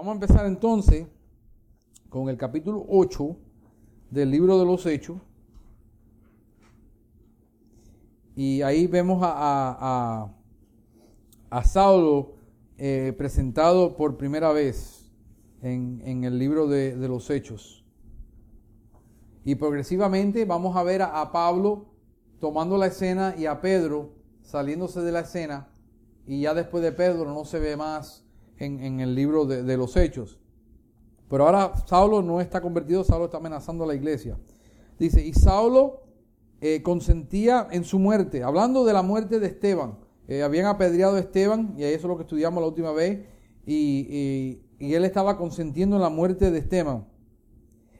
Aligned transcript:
Vamos 0.00 0.12
a 0.12 0.14
empezar 0.14 0.46
entonces 0.46 1.06
con 2.08 2.30
el 2.30 2.38
capítulo 2.38 2.86
8 2.88 3.36
del 4.08 4.30
libro 4.30 4.58
de 4.58 4.64
los 4.64 4.86
Hechos. 4.86 5.18
Y 8.34 8.62
ahí 8.62 8.86
vemos 8.86 9.20
a, 9.22 10.32
a, 11.50 11.64
Saulo 11.64 12.32
eh, 12.78 13.12
presentado 13.18 13.94
por 13.94 14.16
primera 14.16 14.52
vez 14.52 15.12
en, 15.60 16.24
el 16.24 16.38
libro 16.38 16.66
de, 16.66 16.96
los 16.96 17.28
Hechos. 17.28 17.84
Y 19.44 19.56
progresivamente 19.56 20.46
vamos 20.46 20.76
a 20.76 20.82
ver 20.82 21.02
a, 21.02 21.30
Pablo 21.30 21.90
tomando 22.40 22.78
la 22.78 22.86
escena 22.86 23.34
y 23.36 23.44
a 23.44 23.60
Pedro 23.60 24.14
saliéndose 24.40 25.02
de 25.02 25.12
la 25.12 25.20
escena. 25.20 25.68
Y 26.26 26.40
ya 26.40 26.54
después 26.54 26.82
de 26.82 26.92
Pedro 26.92 27.26
no 27.26 27.44
se 27.44 27.58
ve 27.58 27.76
más 27.76 28.24
en, 28.60 29.00
el 29.00 29.14
libro 29.14 29.46
de, 29.46 29.76
los 29.76 29.96
Hechos. 29.96 30.38
Pero 31.28 31.46
ahora 31.46 31.72
Saulo 31.86 32.22
no 32.22 32.40
está 32.40 32.60
convertido, 32.60 33.02
Saulo 33.04 33.24
está 33.26 33.38
amenazando 33.38 33.84
a 33.84 33.86
la 33.86 33.94
iglesia. 33.94 34.38
Dice, 34.98 35.24
y 35.24 35.32
Saulo 35.32 36.02
eh, 36.60 36.82
consentía 36.82 37.66
en 37.70 37.84
su 37.84 37.98
muerte, 37.98 38.42
hablando 38.42 38.84
de 38.84 38.92
la 38.92 39.02
muerte 39.02 39.40
de 39.40 39.46
Esteban. 39.46 39.98
Eh, 40.28 40.42
habían 40.42 40.66
apedreado 40.66 41.16
a 41.16 41.20
Esteban, 41.20 41.74
y 41.76 41.84
eso 41.84 41.96
es 41.96 42.04
lo 42.04 42.16
que 42.16 42.22
estudiamos 42.22 42.60
la 42.60 42.68
última 42.68 42.92
vez, 42.92 43.26
y, 43.66 44.58
y 44.78 44.94
él 44.94 45.04
estaba 45.04 45.36
consentiendo 45.36 45.96
en 45.96 46.02
la 46.02 46.08
muerte 46.10 46.50
de 46.50 46.58
Esteban. 46.58 47.06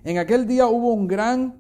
En 0.03 0.19
aquel 0.19 0.47
día 0.47 0.67
hubo 0.67 0.93
un 0.93 1.07
gran, 1.07 1.57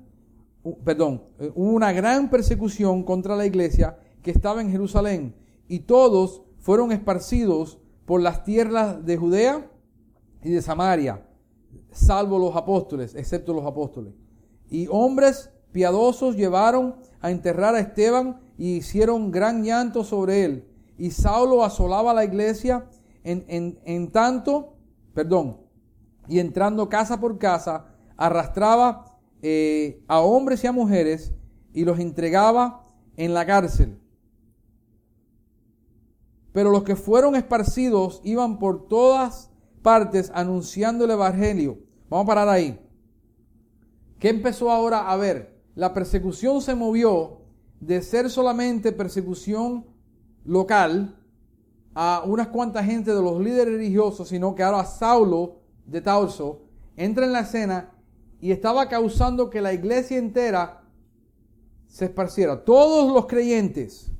perdón, 0.85 1.23
eh, 1.39 1.53
hubo 1.55 1.73
una 1.73 1.93
gran 1.93 2.31
persecución 2.31 3.03
contra 3.03 3.37
la 3.37 3.47
iglesia 3.47 3.99
que 4.23 4.31
estaba 4.31 4.61
en 4.61 4.71
Jerusalén, 4.71 5.35
y 5.69 5.81
todos 5.81 6.43
fueron 6.59 6.91
esparcidos 6.91 7.79
por 8.11 8.23
las 8.23 8.43
tierras 8.43 9.07
de 9.07 9.17
Judea 9.17 9.71
y 10.43 10.51
de 10.51 10.63
Samaria, 10.63 11.25
salvo 11.93 12.41
los 12.41 12.57
apóstoles, 12.57 13.15
excepto 13.15 13.55
los 13.55 13.65
apóstoles. 13.65 14.15
Y 14.69 14.89
hombres 14.91 15.53
piadosos 15.71 16.35
llevaron 16.35 16.97
a 17.21 17.31
enterrar 17.31 17.77
a 17.77 17.79
Esteban 17.79 18.41
y 18.59 18.79
hicieron 18.79 19.31
gran 19.31 19.63
llanto 19.63 20.03
sobre 20.03 20.45
él. 20.45 20.65
Y 20.99 21.13
Saulo 21.13 21.63
asolaba 21.63 22.13
la 22.13 22.25
iglesia 22.25 22.85
en, 23.23 23.79
en, 23.85 24.11
tanto, 24.11 24.75
perdón, 25.15 25.59
y 26.27 26.41
entrando 26.41 26.89
casa 26.89 27.21
por 27.21 27.39
casa, 27.39 27.95
arrastraba 28.17 29.21
eh, 29.41 30.03
a 30.09 30.19
hombres 30.19 30.65
y 30.65 30.67
a 30.67 30.73
mujeres 30.73 31.33
y 31.73 31.85
los 31.85 32.01
entregaba 32.01 32.83
en 33.17 33.35
la 33.35 33.47
cárcel. 33.47 34.00
Pero 36.53 36.71
los 36.71 36.83
que 36.83 36.97
fueron 36.97 37.37
esparcidos 37.37 38.21
iban 38.25 38.59
por 38.59 38.89
todas 38.89 39.51
partes 39.83 40.31
anunciando 40.35 41.05
el 41.05 41.13
Evangelio. 41.13 41.79
Vamos 42.09 42.25
a 42.25 42.27
parar 42.27 42.49
ahí. 42.49 42.81
¿Qué 44.19 44.29
empezó 44.29 44.71
ahora 44.71 45.11
a 45.11 45.17
ver? 45.17 45.61
La 45.75 45.95
persecución 45.95 46.61
se 46.61 46.75
movió 46.75 47.41
de 47.81 48.03
ser 48.03 48.29
solamente 48.29 48.93
persecución 48.93 49.87
local 50.45 51.17
a 51.95 52.23
unas 52.27 52.49
cuantas 52.49 52.85
gente 52.85 53.15
de 53.15 53.23
los 53.23 53.41
líderes 53.41 53.75
religiosos, 53.75 54.29
sino 54.29 54.55
que 54.55 54.63
ahora 54.63 54.85
Saulo 54.85 55.57
de 55.87 56.01
Tarso 56.01 56.63
entra 56.97 57.25
en 57.25 57.33
la 57.33 57.41
escena 57.41 57.93
y 58.41 58.53
estaba 58.53 58.89
causando 58.89 59.51
que 59.51 59.61
la 59.61 59.73
iglesia 59.73 60.19
entera 60.19 60.83
se 61.87 62.07
esparciera. 62.07 62.65
Todos 62.65 63.13
los 63.13 63.27
creyentes 63.27 64.13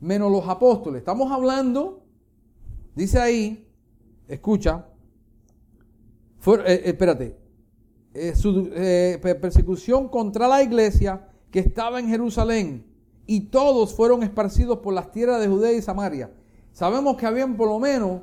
menos 0.00 0.30
los 0.30 0.48
apóstoles. 0.48 1.00
Estamos 1.00 1.30
hablando, 1.32 2.02
dice 2.94 3.18
ahí, 3.18 3.68
escucha, 4.28 4.86
eh, 6.46 6.62
eh, 6.66 6.82
espérate, 6.84 7.38
eh, 8.12 8.34
su 8.36 8.70
persecución 9.40 10.08
contra 10.08 10.46
la 10.46 10.62
iglesia 10.62 11.28
que 11.50 11.60
estaba 11.60 11.98
en 12.00 12.08
Jerusalén 12.08 12.86
y 13.26 13.48
todos 13.48 13.94
fueron 13.94 14.22
esparcidos 14.22 14.78
por 14.78 14.92
las 14.92 15.10
tierras 15.10 15.40
de 15.40 15.48
Judea 15.48 15.72
y 15.72 15.82
Samaria. 15.82 16.32
Sabemos 16.72 17.16
que 17.16 17.26
habían 17.26 17.56
por 17.56 17.68
lo 17.68 17.78
menos 17.78 18.22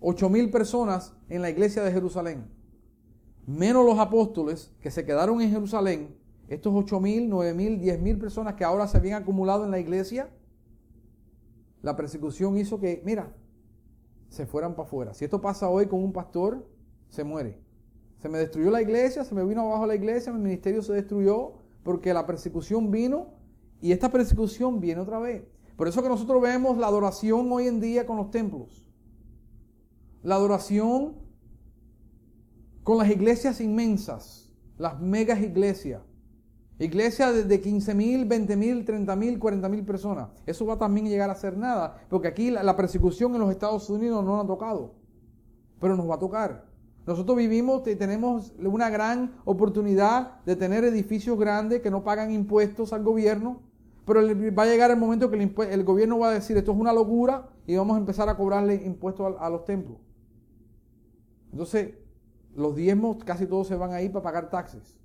ocho 0.00 0.28
mil 0.28 0.50
personas 0.50 1.14
en 1.28 1.42
la 1.42 1.50
iglesia 1.50 1.82
de 1.82 1.92
Jerusalén, 1.92 2.46
menos 3.46 3.84
los 3.84 3.98
apóstoles 3.98 4.72
que 4.80 4.90
se 4.90 5.04
quedaron 5.04 5.40
en 5.40 5.50
Jerusalén, 5.50 6.16
estos 6.48 6.72
ocho 6.74 7.00
mil, 7.00 7.28
nueve 7.28 7.52
mil, 7.52 7.80
diez 7.80 8.00
mil 8.00 8.16
personas 8.16 8.54
que 8.54 8.64
ahora 8.64 8.88
se 8.88 8.96
habían 8.96 9.22
acumulado 9.22 9.64
en 9.64 9.70
la 9.70 9.78
iglesia, 9.78 10.30
la 11.82 11.96
persecución 11.96 12.58
hizo 12.58 12.80
que, 12.80 13.02
mira, 13.04 13.34
se 14.28 14.46
fueran 14.46 14.74
para 14.74 14.86
afuera. 14.86 15.14
Si 15.14 15.24
esto 15.24 15.40
pasa 15.40 15.68
hoy 15.68 15.86
con 15.86 16.02
un 16.02 16.12
pastor, 16.12 16.68
se 17.08 17.24
muere. 17.24 17.60
Se 18.18 18.28
me 18.28 18.38
destruyó 18.38 18.70
la 18.70 18.82
iglesia, 18.82 19.24
se 19.24 19.34
me 19.34 19.44
vino 19.44 19.62
abajo 19.62 19.86
la 19.86 19.94
iglesia, 19.94 20.32
mi 20.32 20.40
ministerio 20.40 20.82
se 20.82 20.92
destruyó 20.92 21.52
porque 21.84 22.12
la 22.12 22.26
persecución 22.26 22.90
vino 22.90 23.28
y 23.80 23.92
esta 23.92 24.10
persecución 24.10 24.80
viene 24.80 25.00
otra 25.00 25.18
vez. 25.18 25.44
Por 25.76 25.86
eso 25.86 26.02
que 26.02 26.08
nosotros 26.08 26.42
vemos 26.42 26.76
la 26.76 26.88
adoración 26.88 27.50
hoy 27.52 27.68
en 27.68 27.80
día 27.80 28.04
con 28.04 28.16
los 28.16 28.30
templos. 28.30 28.84
La 30.22 30.34
adoración 30.34 31.14
con 32.82 32.98
las 32.98 33.08
iglesias 33.08 33.60
inmensas, 33.60 34.52
las 34.76 35.00
megas 35.00 35.40
iglesias. 35.40 36.02
Iglesia 36.78 37.32
de 37.32 37.60
15 37.60 37.92
mil, 37.94 38.24
20 38.24 38.56
mil, 38.56 38.84
30 38.84 39.16
mil, 39.16 39.38
40 39.38 39.68
mil 39.68 39.84
personas. 39.84 40.28
Eso 40.46 40.64
va 40.64 40.78
también 40.78 41.06
a 41.06 41.10
llegar 41.10 41.28
a 41.28 41.34
ser 41.34 41.56
nada, 41.56 41.96
porque 42.08 42.28
aquí 42.28 42.50
la, 42.52 42.76
persecución 42.76 43.34
en 43.34 43.40
los 43.40 43.50
Estados 43.50 43.90
Unidos 43.90 44.24
no 44.24 44.36
nos 44.36 44.44
ha 44.44 44.46
tocado, 44.46 44.94
pero 45.80 45.96
nos 45.96 46.08
va 46.08 46.14
a 46.14 46.18
tocar. 46.20 46.66
Nosotros 47.04 47.36
vivimos 47.36 47.86
y 47.88 47.96
tenemos 47.96 48.52
una 48.60 48.90
gran 48.90 49.32
oportunidad 49.44 50.44
de 50.44 50.54
tener 50.54 50.84
edificios 50.84 51.36
grandes 51.36 51.80
que 51.80 51.90
no 51.90 52.04
pagan 52.04 52.30
impuestos 52.30 52.92
al 52.92 53.02
gobierno, 53.02 53.60
pero 54.04 54.20
va 54.56 54.62
a 54.62 54.66
llegar 54.66 54.92
el 54.92 54.98
momento 54.98 55.30
que 55.30 55.52
el, 55.72 55.84
gobierno 55.84 56.18
va 56.18 56.28
a 56.28 56.34
decir 56.34 56.56
esto 56.56 56.72
es 56.72 56.78
una 56.78 56.92
locura 56.92 57.48
y 57.66 57.76
vamos 57.76 57.96
a 57.96 57.98
empezar 57.98 58.28
a 58.28 58.36
cobrarle 58.36 58.76
impuestos 58.86 59.34
a, 59.36 59.44
a 59.44 59.50
los 59.50 59.64
templos. 59.64 59.98
Entonces, 61.50 61.94
los 62.54 62.76
diezmos 62.76 63.24
casi 63.24 63.46
todos 63.46 63.66
se 63.66 63.74
van 63.74 63.92
a 63.92 64.00
ir 64.00 64.12
para 64.12 64.22
pagar 64.22 64.50
taxes. 64.50 64.98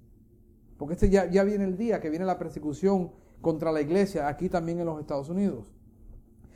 Porque 0.83 0.95
este 0.95 1.09
ya, 1.09 1.31
ya 1.31 1.45
viene 1.45 1.63
el 1.63 1.77
día 1.77 2.01
que 2.01 2.09
viene 2.09 2.25
la 2.25 2.37
persecución 2.37 3.13
contra 3.39 3.71
la 3.71 3.79
iglesia 3.79 4.27
aquí 4.27 4.49
también 4.49 4.81
en 4.81 4.85
los 4.85 4.99
Estados 4.99 5.29
Unidos. 5.29 5.71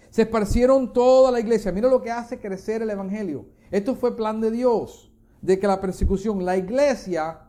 Se 0.09 0.23
esparcieron 0.23 0.91
toda 0.91 1.31
la 1.31 1.39
iglesia. 1.39 1.71
Mira 1.71 1.87
lo 1.87 2.01
que 2.01 2.11
hace 2.11 2.37
crecer 2.37 2.81
el 2.81 2.89
Evangelio. 2.89 3.45
Esto 3.71 3.95
fue 3.95 4.17
plan 4.17 4.41
de 4.41 4.51
Dios, 4.51 5.13
de 5.41 5.57
que 5.59 5.65
la 5.65 5.79
persecución, 5.79 6.43
la 6.43 6.57
iglesia, 6.57 7.39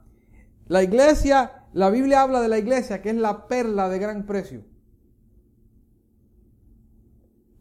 la 0.68 0.84
iglesia, 0.84 1.64
la 1.72 1.90
Biblia 1.90 2.22
habla 2.22 2.40
de 2.40 2.46
la 2.46 2.58
iglesia 2.58 3.02
que 3.02 3.10
es 3.10 3.16
la 3.16 3.48
perla 3.48 3.88
de 3.88 3.98
gran 3.98 4.24
precio. 4.24 4.62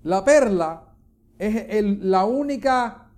La 0.03 0.23
perla 0.23 0.94
es 1.39 1.83
la 2.01 2.23
única 2.25 3.09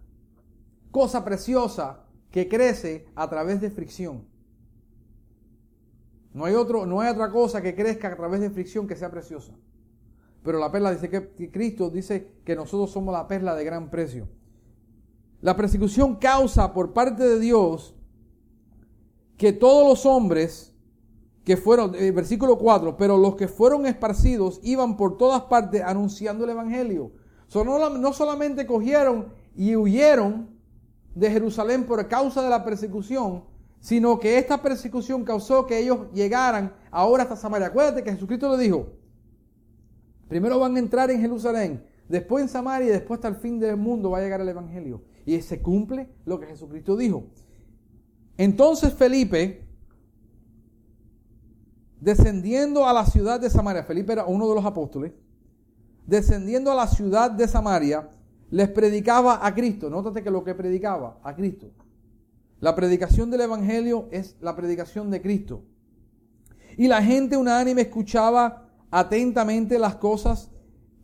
cosa 0.92 1.26
preciosa 1.26 2.06
que 2.32 2.48
crece 2.48 3.06
a 3.16 3.30
través 3.30 3.60
de 3.60 3.70
fricción. 3.70 4.29
No 6.40 6.46
hay, 6.46 6.54
otro, 6.54 6.86
no 6.86 7.02
hay 7.02 7.10
otra 7.12 7.30
cosa 7.30 7.62
que 7.62 7.76
crezca 7.76 8.08
a 8.08 8.16
través 8.16 8.40
de 8.40 8.50
fricción 8.50 8.88
que 8.88 8.96
sea 8.96 9.12
preciosa. 9.12 9.52
Pero 10.42 10.58
la 10.58 10.72
perla 10.72 10.94
dice 10.94 11.10
que 11.10 11.52
Cristo 11.52 11.90
dice 11.90 12.36
que 12.46 12.56
nosotros 12.56 12.92
somos 12.92 13.12
la 13.12 13.28
perla 13.28 13.56
de 13.56 13.66
gran 13.66 13.90
precio. 13.90 14.30
La 15.42 15.58
persecución 15.58 16.16
causa 16.16 16.72
por 16.72 16.94
parte 16.94 17.26
de 17.26 17.42
Dios 17.42 17.94
que 19.36 19.52
todos 19.52 19.86
los 19.86 20.06
hombres 20.06 20.74
que 21.44 21.58
fueron, 21.58 21.94
eh, 21.96 22.12
versículo 22.12 22.58
4, 22.58 22.96
pero 22.96 23.18
los 23.18 23.36
que 23.36 23.50
fueron 23.50 23.86
esparcidos 23.86 24.62
iban 24.64 24.96
por 24.96 25.18
todas 25.18 25.42
partes 25.42 25.82
anunciando 25.82 26.46
el 26.46 26.52
Evangelio. 26.52 27.12
no, 27.54 27.90
no 27.90 28.14
solamente 28.14 28.66
cogieron 28.66 29.34
y 29.58 29.76
huyeron 29.76 30.58
de 31.16 31.32
Jerusalén 31.32 31.84
por 31.84 32.08
causa 32.08 32.42
de 32.42 32.50
la 32.50 32.64
persecución, 32.64 33.49
sino 33.80 34.20
que 34.20 34.38
esta 34.38 34.62
persecución 34.62 35.24
causó 35.24 35.66
que 35.66 35.80
ellos 35.80 36.08
llegaran 36.14 36.74
ahora 36.92 37.24
hasta 37.24 37.36
Samaria. 37.36 37.68
Acuérdate 37.68 38.04
que 38.04 38.12
Jesucristo 38.12 38.56
le 38.56 38.64
dijo, 38.64 38.88
primero 40.28 40.60
van 40.60 40.76
a 40.76 40.80
entrar 40.80 41.10
en 41.12 41.22
Jerusalén, 41.22 41.84
después 42.08 42.44
en 42.44 42.50
Samaria 42.50 42.88
y 42.88 42.92
después 42.92 43.20
hasta 43.20 43.30
el 43.30 43.36
fin 43.36 43.60
del 43.60 43.78
mundo 43.78 44.12
va 44.12 44.18
a 44.18 44.22
llegar 44.22 44.42
el 44.42 44.50
Evangelio. 44.50 45.04
Y 45.26 45.40
se 45.42 45.62
cumple 45.62 46.10
lo 46.26 46.40
que 46.40 46.48
Jesucristo 46.48 46.98
dijo. 46.98 47.26
Entonces 48.38 48.94
Felipe, 48.94 49.68
descendiendo 52.00 52.88
a 52.88 52.94
la 52.94 53.06
ciudad 53.06 53.40
de 53.40 53.50
Samaria, 53.50 53.84
Felipe 53.84 54.14
era 54.14 54.26
uno 54.26 54.48
de 54.50 54.56
los 54.56 54.66
apóstoles, 54.66 55.14
descendiendo 56.06 56.72
a 56.72 56.76
la 56.76 56.88
ciudad 56.88 57.32
de 57.32 57.48
Samaria, 57.48 58.10
les 58.50 58.70
predicaba 58.70 59.46
a 59.46 59.54
Cristo. 59.54 59.90
Nótate 59.90 60.24
que 60.24 60.32
lo 60.32 60.44
que 60.44 60.56
predicaba, 60.56 61.20
a 61.24 61.36
Cristo. 61.36 61.68
La 62.60 62.76
predicación 62.76 63.32
del 63.32 63.42
Evangelio 63.42 64.08
es 64.12 64.36
la 64.42 64.56
predicación 64.56 65.10
de 65.12 65.22
Cristo. 65.22 65.64
Y 66.78 66.88
la 66.88 67.02
gente 67.02 67.38
unánime 67.38 67.82
escuchaba 67.84 68.70
atentamente 68.92 69.80
las 69.80 69.96
cosas 69.96 70.52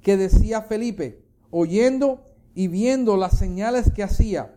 que 0.01 0.17
decía 0.17 0.61
Felipe, 0.61 1.23
oyendo 1.51 2.25
y 2.53 2.67
viendo 2.67 3.17
las 3.17 3.37
señales 3.37 3.91
que 3.91 4.03
hacía. 4.03 4.51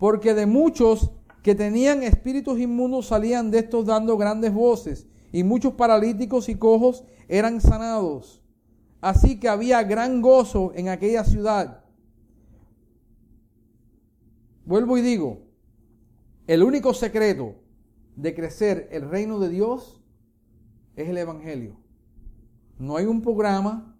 porque 0.00 0.32
de 0.32 0.46
muchos 0.46 1.10
que 1.42 1.54
tenían 1.54 2.02
espíritus 2.02 2.58
inmundos 2.58 3.08
salían 3.08 3.50
de 3.50 3.58
estos 3.58 3.84
dando 3.84 4.16
grandes 4.16 4.52
voces, 4.52 5.06
y 5.30 5.44
muchos 5.44 5.74
paralíticos 5.74 6.48
y 6.48 6.54
cojos 6.54 7.04
eran 7.28 7.60
sanados. 7.60 8.42
Así 9.02 9.38
que 9.38 9.48
había 9.48 9.82
gran 9.82 10.22
gozo 10.22 10.72
en 10.74 10.88
aquella 10.88 11.22
ciudad. 11.22 11.84
Vuelvo 14.64 14.96
y 14.96 15.02
digo, 15.02 15.49
el 16.50 16.64
único 16.64 16.94
secreto 16.94 17.54
de 18.16 18.34
crecer 18.34 18.88
el 18.90 19.08
reino 19.08 19.38
de 19.38 19.50
Dios 19.50 20.02
es 20.96 21.08
el 21.08 21.16
Evangelio. 21.16 21.76
No 22.76 22.96
hay 22.96 23.06
un 23.06 23.22
programa 23.22 23.96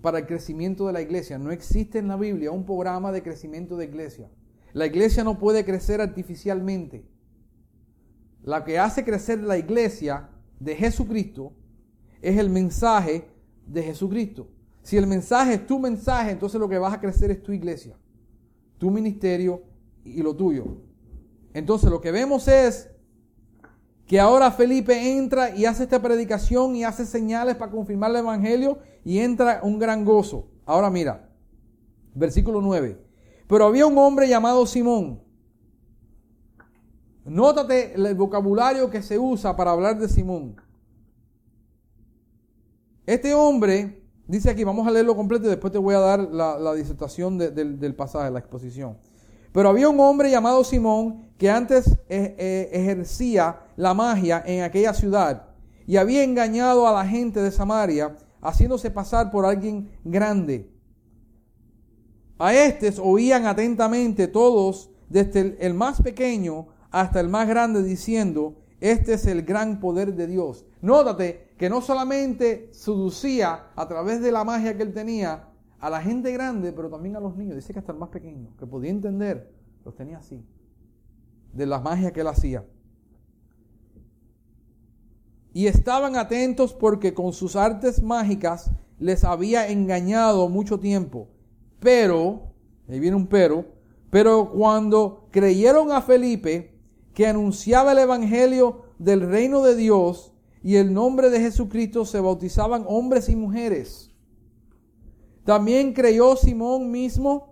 para 0.00 0.20
el 0.20 0.26
crecimiento 0.26 0.86
de 0.86 0.92
la 0.92 1.02
iglesia. 1.02 1.40
No 1.40 1.50
existe 1.50 1.98
en 1.98 2.06
la 2.06 2.14
Biblia 2.14 2.52
un 2.52 2.64
programa 2.64 3.10
de 3.10 3.24
crecimiento 3.24 3.76
de 3.76 3.86
iglesia. 3.86 4.30
La 4.72 4.86
iglesia 4.86 5.24
no 5.24 5.40
puede 5.40 5.64
crecer 5.64 6.00
artificialmente. 6.00 7.04
La 8.44 8.62
que 8.62 8.78
hace 8.78 9.04
crecer 9.04 9.42
la 9.42 9.58
iglesia 9.58 10.30
de 10.60 10.76
Jesucristo 10.76 11.52
es 12.20 12.38
el 12.38 12.48
mensaje 12.48 13.28
de 13.66 13.82
Jesucristo. 13.82 14.48
Si 14.82 14.96
el 14.96 15.08
mensaje 15.08 15.54
es 15.54 15.66
tu 15.66 15.80
mensaje, 15.80 16.30
entonces 16.30 16.60
lo 16.60 16.68
que 16.68 16.78
vas 16.78 16.94
a 16.94 17.00
crecer 17.00 17.32
es 17.32 17.42
tu 17.42 17.50
iglesia, 17.50 17.98
tu 18.78 18.88
ministerio 18.92 19.64
y 20.04 20.22
lo 20.22 20.36
tuyo. 20.36 20.91
Entonces 21.54 21.90
lo 21.90 22.00
que 22.00 22.10
vemos 22.10 22.48
es 22.48 22.90
que 24.06 24.20
ahora 24.20 24.50
Felipe 24.50 25.16
entra 25.16 25.56
y 25.56 25.64
hace 25.64 25.84
esta 25.84 26.02
predicación 26.02 26.76
y 26.76 26.84
hace 26.84 27.06
señales 27.06 27.56
para 27.56 27.70
confirmar 27.70 28.10
el 28.10 28.18
Evangelio 28.18 28.78
y 29.04 29.18
entra 29.18 29.60
un 29.62 29.78
gran 29.78 30.04
gozo. 30.04 30.48
Ahora 30.66 30.90
mira, 30.90 31.30
versículo 32.14 32.60
9. 32.60 33.02
Pero 33.46 33.66
había 33.66 33.86
un 33.86 33.96
hombre 33.98 34.28
llamado 34.28 34.66
Simón. 34.66 35.22
Nótate 37.24 37.94
el 37.94 38.14
vocabulario 38.14 38.90
que 38.90 39.02
se 39.02 39.18
usa 39.18 39.56
para 39.56 39.70
hablar 39.70 39.98
de 39.98 40.08
Simón. 40.08 40.56
Este 43.06 43.34
hombre, 43.34 44.02
dice 44.26 44.50
aquí, 44.50 44.64
vamos 44.64 44.86
a 44.86 44.90
leerlo 44.90 45.14
completo 45.16 45.46
y 45.46 45.50
después 45.50 45.72
te 45.72 45.78
voy 45.78 45.94
a 45.94 46.00
dar 46.00 46.20
la, 46.20 46.74
disertación 46.74 47.38
del 47.38 47.94
pasaje, 47.94 48.30
la 48.30 48.40
exposición. 48.40 48.96
Pero 49.52 49.68
había 49.68 49.88
un 49.88 50.00
hombre 50.00 50.30
llamado 50.30 50.64
Simón 50.64 51.31
que 51.42 51.50
antes 51.50 51.88
eh, 52.08 52.36
eh, 52.38 52.70
ejercía 52.72 53.62
la 53.74 53.94
magia 53.94 54.44
en 54.46 54.62
aquella 54.62 54.94
ciudad 54.94 55.48
y 55.88 55.96
había 55.96 56.22
engañado 56.22 56.86
a 56.86 56.92
la 56.92 57.04
gente 57.04 57.42
de 57.42 57.50
Samaria, 57.50 58.16
haciéndose 58.40 58.92
pasar 58.92 59.32
por 59.32 59.44
alguien 59.44 59.90
grande. 60.04 60.70
A 62.38 62.54
estos 62.54 63.00
oían 63.02 63.46
atentamente 63.46 64.28
todos, 64.28 64.92
desde 65.08 65.56
el 65.58 65.74
más 65.74 66.00
pequeño 66.00 66.68
hasta 66.92 67.18
el 67.18 67.28
más 67.28 67.48
grande, 67.48 67.82
diciendo, 67.82 68.62
este 68.78 69.14
es 69.14 69.26
el 69.26 69.42
gran 69.42 69.80
poder 69.80 70.14
de 70.14 70.28
Dios. 70.28 70.64
Nótate 70.80 71.54
que 71.58 71.68
no 71.68 71.80
solamente 71.80 72.68
seducía 72.72 73.72
a 73.74 73.88
través 73.88 74.20
de 74.20 74.30
la 74.30 74.44
magia 74.44 74.76
que 74.76 74.84
él 74.84 74.92
tenía 74.92 75.48
a 75.80 75.90
la 75.90 76.00
gente 76.00 76.30
grande, 76.30 76.72
pero 76.72 76.88
también 76.88 77.16
a 77.16 77.20
los 77.20 77.36
niños. 77.36 77.56
Dice 77.56 77.72
que 77.72 77.80
hasta 77.80 77.90
el 77.90 77.98
más 77.98 78.10
pequeño, 78.10 78.54
que 78.56 78.64
podía 78.64 78.92
entender, 78.92 79.52
los 79.84 79.96
tenía 79.96 80.18
así, 80.18 80.40
de 81.52 81.66
la 81.66 81.80
magia 81.80 82.12
que 82.12 82.20
él 82.20 82.26
hacía. 82.26 82.64
Y 85.54 85.66
estaban 85.66 86.16
atentos 86.16 86.72
porque 86.72 87.12
con 87.12 87.32
sus 87.32 87.56
artes 87.56 88.02
mágicas 88.02 88.70
les 88.98 89.24
había 89.24 89.68
engañado 89.68 90.48
mucho 90.48 90.80
tiempo. 90.80 91.28
Pero, 91.78 92.52
ahí 92.88 93.00
viene 93.00 93.16
un 93.16 93.26
pero, 93.26 93.66
pero 94.10 94.50
cuando 94.50 95.28
creyeron 95.30 95.92
a 95.92 96.00
Felipe, 96.00 96.78
que 97.12 97.26
anunciaba 97.26 97.92
el 97.92 97.98
Evangelio 97.98 98.84
del 98.98 99.20
reino 99.20 99.62
de 99.62 99.76
Dios 99.76 100.32
y 100.62 100.76
el 100.76 100.94
nombre 100.94 101.28
de 101.28 101.40
Jesucristo 101.40 102.06
se 102.06 102.20
bautizaban 102.20 102.84
hombres 102.86 103.28
y 103.28 103.36
mujeres. 103.36 104.10
También 105.44 105.92
creyó 105.92 106.36
Simón 106.36 106.90
mismo 106.90 107.51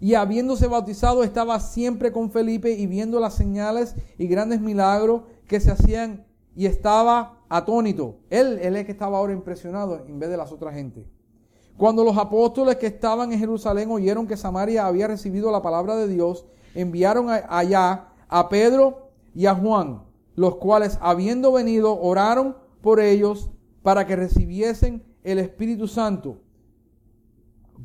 y 0.00 0.14
habiéndose 0.14 0.66
bautizado 0.66 1.22
estaba 1.22 1.60
siempre 1.60 2.10
con 2.10 2.30
Felipe 2.30 2.72
y 2.72 2.86
viendo 2.86 3.20
las 3.20 3.34
señales 3.34 3.94
y 4.18 4.26
grandes 4.26 4.60
milagros 4.60 5.22
que 5.46 5.60
se 5.60 5.70
hacían 5.70 6.26
y 6.56 6.66
estaba 6.66 7.38
atónito. 7.48 8.16
Él, 8.30 8.58
él 8.62 8.76
es 8.76 8.86
que 8.86 8.92
estaba 8.92 9.18
ahora 9.18 9.32
impresionado 9.32 10.04
en 10.06 10.18
vez 10.18 10.30
de 10.30 10.36
las 10.36 10.52
otras 10.52 10.74
gente. 10.74 11.06
Cuando 11.76 12.04
los 12.04 12.16
apóstoles 12.16 12.76
que 12.76 12.86
estaban 12.86 13.32
en 13.32 13.38
Jerusalén 13.38 13.90
oyeron 13.90 14.26
que 14.26 14.36
Samaria 14.36 14.86
había 14.86 15.06
recibido 15.06 15.50
la 15.50 15.62
palabra 15.62 15.96
de 15.96 16.08
Dios, 16.08 16.46
enviaron 16.74 17.28
allá 17.30 18.08
a 18.28 18.48
Pedro 18.48 19.10
y 19.34 19.46
a 19.46 19.54
Juan, 19.54 20.02
los 20.34 20.56
cuales 20.56 20.98
habiendo 21.00 21.52
venido 21.52 21.98
oraron 21.98 22.56
por 22.80 23.00
ellos 23.00 23.50
para 23.82 24.06
que 24.06 24.16
recibiesen 24.16 25.02
el 25.22 25.38
Espíritu 25.38 25.88
Santo, 25.88 26.38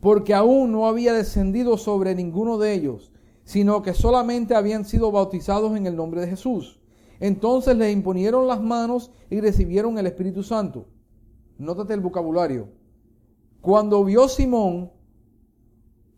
porque 0.01 0.33
aún 0.33 0.71
no 0.71 0.88
había 0.88 1.13
descendido 1.13 1.77
sobre 1.77 2.15
ninguno 2.15 2.57
de 2.57 2.74
ellos, 2.74 3.12
sino 3.44 3.81
que 3.81 3.94
solamente 3.94 4.56
habían 4.56 4.86
sido 4.86 5.12
bautizados 5.12 5.77
en 5.77 5.86
el 5.86 5.95
nombre 5.95 6.21
de 6.21 6.27
Jesús. 6.27 6.80
Entonces 7.19 7.77
les 7.77 7.94
imponieron 7.94 8.47
las 8.47 8.62
manos 8.62 9.12
y 9.30 9.39
recibieron 9.39 9.97
el 9.97 10.07
Espíritu 10.07 10.44
Santo. 10.44 10.88
Nótate 11.57 11.94
el 11.94 12.01
vocabulario. 12.01 12.69
Cuando 13.62 14.03
vio 14.03 14.27
Simón 14.27 14.92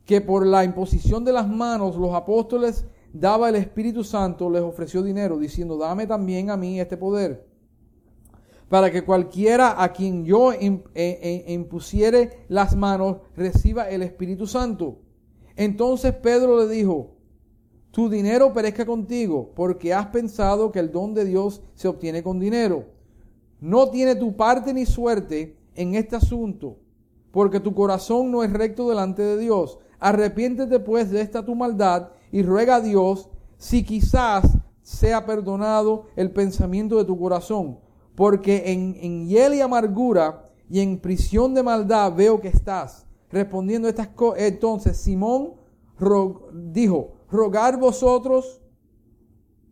que 0.06 0.22
por 0.22 0.46
la 0.46 0.64
imposición 0.64 1.24
de 1.26 1.34
las 1.34 1.48
manos 1.48 1.98
los 1.98 2.14
apóstoles 2.14 2.86
daba 3.14 3.50
el 3.50 3.56
Espíritu 3.56 4.04
Santo, 4.04 4.50
les 4.50 4.62
ofreció 4.62 5.04
dinero, 5.04 5.38
diciendo, 5.38 5.78
dame 5.78 6.08
también 6.08 6.50
a 6.50 6.58
mí 6.58 6.80
este 6.80 6.98
poder, 6.98 7.47
para 8.70 8.92
que 8.92 9.04
cualquiera 9.04 9.82
a 9.82 9.94
quien 9.94 10.26
yo 10.26 10.52
eh, 10.52 10.82
eh, 10.94 11.46
impusiere 11.48 12.46
las 12.50 12.76
manos 12.76 13.18
reciba 13.36 13.90
el 13.90 14.04
Espíritu 14.04 14.48
Santo. 14.48 15.00
Entonces 15.56 16.14
Pedro 16.14 16.60
le 16.60 16.68
dijo, 16.68 17.16
tu 17.92 18.10
dinero 18.10 18.54
perezca 18.54 18.86
contigo, 18.86 19.54
porque 19.56 19.94
has 19.94 20.08
pensado 20.08 20.72
que 20.72 20.80
el 20.80 20.92
don 20.92 21.14
de 21.14 21.26
Dios 21.26 21.64
se 21.74 21.88
obtiene 21.88 22.22
con 22.22 22.40
dinero. 22.40 22.86
No 23.60 23.90
tiene 23.90 24.16
tu 24.16 24.36
parte 24.36 24.74
ni 24.74 24.86
suerte 24.86 25.58
en 25.74 25.96
este 25.96 26.16
asunto, 26.16 26.78
porque 27.32 27.60
tu 27.60 27.74
corazón 27.74 28.32
no 28.32 28.44
es 28.44 28.54
recto 28.54 28.90
delante 28.90 29.24
de 29.24 29.38
Dios. 29.38 29.80
Arrepiéntete 30.00 30.80
pues 30.80 31.10
de 31.10 31.22
esta 31.22 31.44
tu 31.44 31.56
maldad 31.56 32.10
y 32.32 32.44
ruega 32.44 32.76
a 32.76 32.82
Dios 32.82 33.30
si 33.58 33.84
quizás 33.84 34.60
sea 34.84 35.26
perdonado 35.26 36.06
el 36.16 36.32
pensamiento 36.32 36.98
de 36.98 37.06
tu 37.06 37.18
corazón, 37.18 37.80
porque 38.18 38.72
en, 38.72 38.98
en 39.00 39.28
hiel 39.28 39.54
y 39.54 39.62
amargura 39.62 40.44
y 40.72 40.80
en 40.80 40.98
prisión 40.98 41.54
de 41.54 41.62
maldad 41.62 42.12
veo 42.16 42.42
que 42.42 42.48
estás. 42.48 43.06
Respondiendo 43.30 43.88
estas 43.88 44.08
cosas, 44.08 44.42
entonces 44.42 44.98
Simón 44.98 45.54
dijo, 46.52 47.14
rogar 47.30 47.78
vosotros 47.78 48.60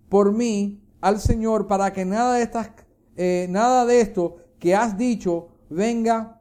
por 0.10 0.32
mí 0.32 0.80
al 1.02 1.20
Señor 1.20 1.66
para 1.66 1.92
que 1.92 2.06
nada 2.06 2.36
de 2.36 2.44
estas, 2.44 2.70
eh, 3.16 3.48
nada 3.50 3.84
de 3.84 4.00
esto 4.00 4.38
que 4.60 4.76
has 4.76 4.96
dicho 4.96 5.48
venga 5.68 6.40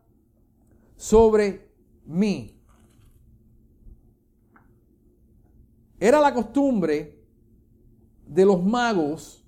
sobre 0.96 1.70
mí. 2.04 2.61
Era 5.99 6.20
la 6.20 6.34
costumbre 6.34 7.18
de 8.26 8.44
los 8.44 8.62
magos 8.62 9.43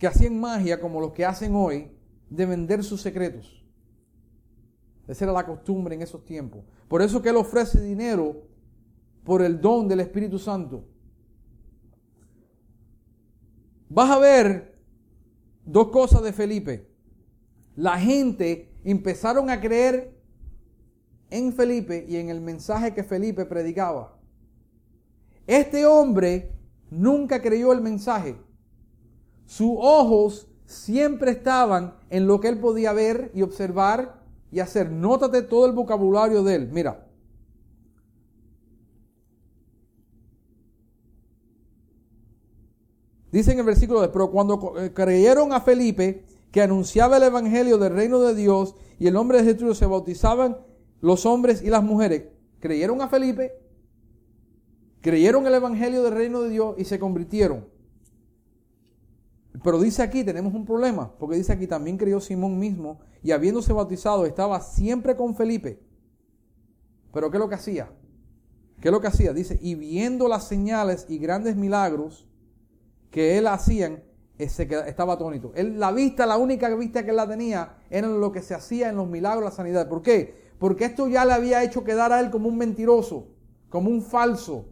que 0.00 0.06
hacían 0.06 0.40
magia 0.40 0.80
como 0.80 0.98
los 0.98 1.12
que 1.12 1.26
hacen 1.26 1.54
hoy 1.54 1.92
de 2.30 2.46
vender 2.46 2.82
sus 2.82 3.02
secretos. 3.02 3.62
Esa 5.06 5.26
era 5.26 5.32
la 5.34 5.44
costumbre 5.44 5.94
en 5.94 6.00
esos 6.00 6.24
tiempos. 6.24 6.64
Por 6.88 7.02
eso 7.02 7.20
que 7.20 7.28
él 7.28 7.36
ofrece 7.36 7.82
dinero 7.82 8.46
por 9.24 9.42
el 9.42 9.60
don 9.60 9.86
del 9.88 10.00
Espíritu 10.00 10.38
Santo. 10.38 10.88
Vas 13.90 14.10
a 14.10 14.18
ver 14.18 14.78
dos 15.66 15.88
cosas 15.88 16.22
de 16.22 16.32
Felipe. 16.32 16.88
La 17.76 17.98
gente 17.98 18.72
empezaron 18.82 19.50
a 19.50 19.60
creer 19.60 20.18
en 21.28 21.52
Felipe 21.52 22.06
y 22.08 22.16
en 22.16 22.30
el 22.30 22.40
mensaje 22.40 22.94
que 22.94 23.04
Felipe 23.04 23.44
predicaba. 23.44 24.18
Este 25.46 25.84
hombre 25.84 26.54
nunca 26.90 27.42
creyó 27.42 27.72
el 27.74 27.82
mensaje. 27.82 28.36
Sus 29.50 29.72
ojos 29.80 30.46
siempre 30.64 31.32
estaban 31.32 31.96
en 32.08 32.28
lo 32.28 32.38
que 32.38 32.46
él 32.46 32.60
podía 32.60 32.92
ver 32.92 33.32
y 33.34 33.42
observar 33.42 34.22
y 34.52 34.60
hacer. 34.60 34.92
Nótate 34.92 35.42
todo 35.42 35.66
el 35.66 35.72
vocabulario 35.72 36.44
de 36.44 36.54
él. 36.54 36.68
Mira. 36.70 37.04
Dice 43.32 43.50
en 43.50 43.58
el 43.58 43.64
versículo 43.64 44.02
2, 44.02 44.10
pero 44.12 44.30
cuando 44.30 44.74
eh, 44.78 44.92
creyeron 44.94 45.52
a 45.52 45.60
Felipe, 45.60 46.24
que 46.52 46.62
anunciaba 46.62 47.16
el 47.16 47.24
evangelio 47.24 47.76
del 47.76 47.92
reino 47.92 48.20
de 48.20 48.36
Dios 48.36 48.76
y 49.00 49.08
el 49.08 49.14
nombre 49.14 49.42
de 49.42 49.52
Jesús 49.52 49.78
se 49.78 49.86
bautizaban 49.86 50.58
los 51.00 51.26
hombres 51.26 51.60
y 51.60 51.70
las 51.70 51.82
mujeres 51.82 52.28
creyeron 52.60 53.02
a 53.02 53.08
Felipe 53.08 53.52
creyeron 55.00 55.44
el 55.46 55.54
Evangelio 55.54 56.02
del 56.02 56.14
reino 56.14 56.42
de 56.42 56.50
Dios 56.50 56.74
y 56.78 56.84
se 56.84 56.98
convirtieron. 56.98 57.66
Pero 59.62 59.80
dice 59.80 60.02
aquí, 60.02 60.24
tenemos 60.24 60.54
un 60.54 60.64
problema, 60.64 61.12
porque 61.18 61.36
dice 61.36 61.52
aquí, 61.52 61.66
también 61.66 61.98
creyó 61.98 62.20
Simón 62.20 62.58
mismo 62.58 63.00
y 63.22 63.32
habiéndose 63.32 63.72
bautizado 63.72 64.24
estaba 64.24 64.60
siempre 64.60 65.16
con 65.16 65.34
Felipe. 65.34 65.80
Pero 67.12 67.30
¿qué 67.30 67.36
es 67.36 67.40
lo 67.40 67.48
que 67.48 67.56
hacía? 67.56 67.90
¿Qué 68.80 68.88
es 68.88 68.92
lo 68.92 69.00
que 69.00 69.08
hacía? 69.08 69.32
Dice, 69.32 69.58
y 69.60 69.74
viendo 69.74 70.28
las 70.28 70.48
señales 70.48 71.06
y 71.08 71.18
grandes 71.18 71.56
milagros 71.56 72.26
que 73.10 73.36
él 73.36 73.46
hacían, 73.46 74.02
estaba 74.38 75.14
atónito. 75.14 75.52
Él, 75.54 75.78
la 75.78 75.92
vista, 75.92 76.24
la 76.24 76.38
única 76.38 76.74
vista 76.74 77.04
que 77.04 77.10
él 77.10 77.16
la 77.16 77.28
tenía, 77.28 77.76
era 77.90 78.08
lo 78.08 78.32
que 78.32 78.40
se 78.40 78.54
hacía 78.54 78.88
en 78.88 78.96
los 78.96 79.08
milagros, 79.08 79.44
la 79.44 79.50
sanidad. 79.50 79.88
¿Por 79.88 80.00
qué? 80.00 80.50
Porque 80.58 80.86
esto 80.86 81.08
ya 81.08 81.26
le 81.26 81.32
había 81.32 81.62
hecho 81.62 81.84
quedar 81.84 82.12
a 82.12 82.20
él 82.20 82.30
como 82.30 82.48
un 82.48 82.56
mentiroso, 82.56 83.28
como 83.68 83.90
un 83.90 84.00
falso. 84.00 84.66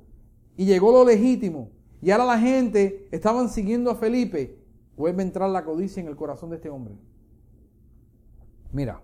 Y 0.57 0.64
llegó 0.64 0.90
lo 0.90 1.04
legítimo. 1.04 1.71
Y 2.00 2.11
ahora 2.11 2.25
la 2.25 2.38
gente 2.38 3.09
estaban 3.11 3.50
siguiendo 3.50 3.90
a 3.90 3.97
Felipe. 3.97 4.57
Vuelve 4.99 5.23
a 5.23 5.26
entrar 5.26 5.49
la 5.49 5.64
codicia 5.64 6.00
en 6.00 6.09
el 6.09 6.17
corazón 6.17 6.50
de 6.50 6.57
este 6.57 6.69
hombre. 6.69 6.95
Mira. 8.73 9.00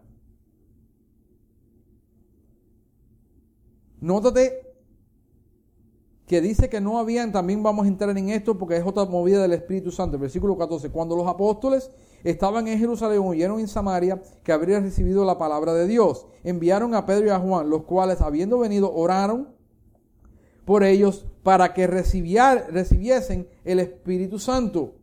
Nótate 4.01 4.75
que 6.27 6.41
dice 6.41 6.69
que 6.69 6.81
no 6.81 6.99
habían, 6.99 7.33
también 7.33 7.63
vamos 7.63 7.85
a 7.85 7.89
entrar 7.89 8.17
en 8.19 8.29
esto 8.31 8.59
porque 8.59 8.77
es 8.77 8.85
otra 8.85 9.05
movida 9.05 9.41
del 9.41 9.53
Espíritu 9.53 9.91
Santo. 9.91 10.19
versículo 10.19 10.59
14, 10.59 10.91
cuando 10.91 11.17
los 11.17 11.29
apóstoles 11.29 11.91
estaban 12.25 12.67
en 12.67 12.79
Jerusalén, 12.79 13.21
oyeron 13.21 13.61
en 13.61 13.69
Samaria 13.69 14.21
que 14.43 14.53
habrían 14.53 14.83
recibido 14.83 15.25
la 15.25 15.39
palabra 15.39 15.75
de 15.75 15.87
Dios. 15.87 16.27
Enviaron 16.43 16.95
a 16.95 17.07
Pedro 17.07 17.27
y 17.27 17.31
a 17.31 17.39
Juan, 17.39 17.71
los 17.71 17.85
cuales 17.85 18.21
habiendo 18.21 18.59
venido 18.59 18.93
oraron 18.93 19.55
por 20.65 20.83
ellos 20.83 21.27
para 21.43 21.73
que 21.73 21.87
recibiesen 21.87 23.49
el 23.65 23.79
Espíritu 23.79 24.39
Santo, 24.39 24.95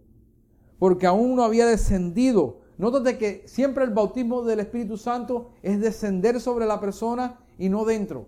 porque 0.81 1.05
aún 1.05 1.35
no 1.35 1.43
había 1.43 1.67
descendido. 1.67 2.57
Nótate 2.79 3.19
que 3.19 3.43
siempre 3.45 3.83
el 3.83 3.91
bautismo 3.91 4.41
del 4.41 4.61
Espíritu 4.61 4.97
Santo 4.97 5.51
es 5.61 5.79
descender 5.79 6.41
sobre 6.41 6.65
la 6.65 6.79
persona 6.79 7.39
y 7.59 7.69
no 7.69 7.85
dentro. 7.85 8.25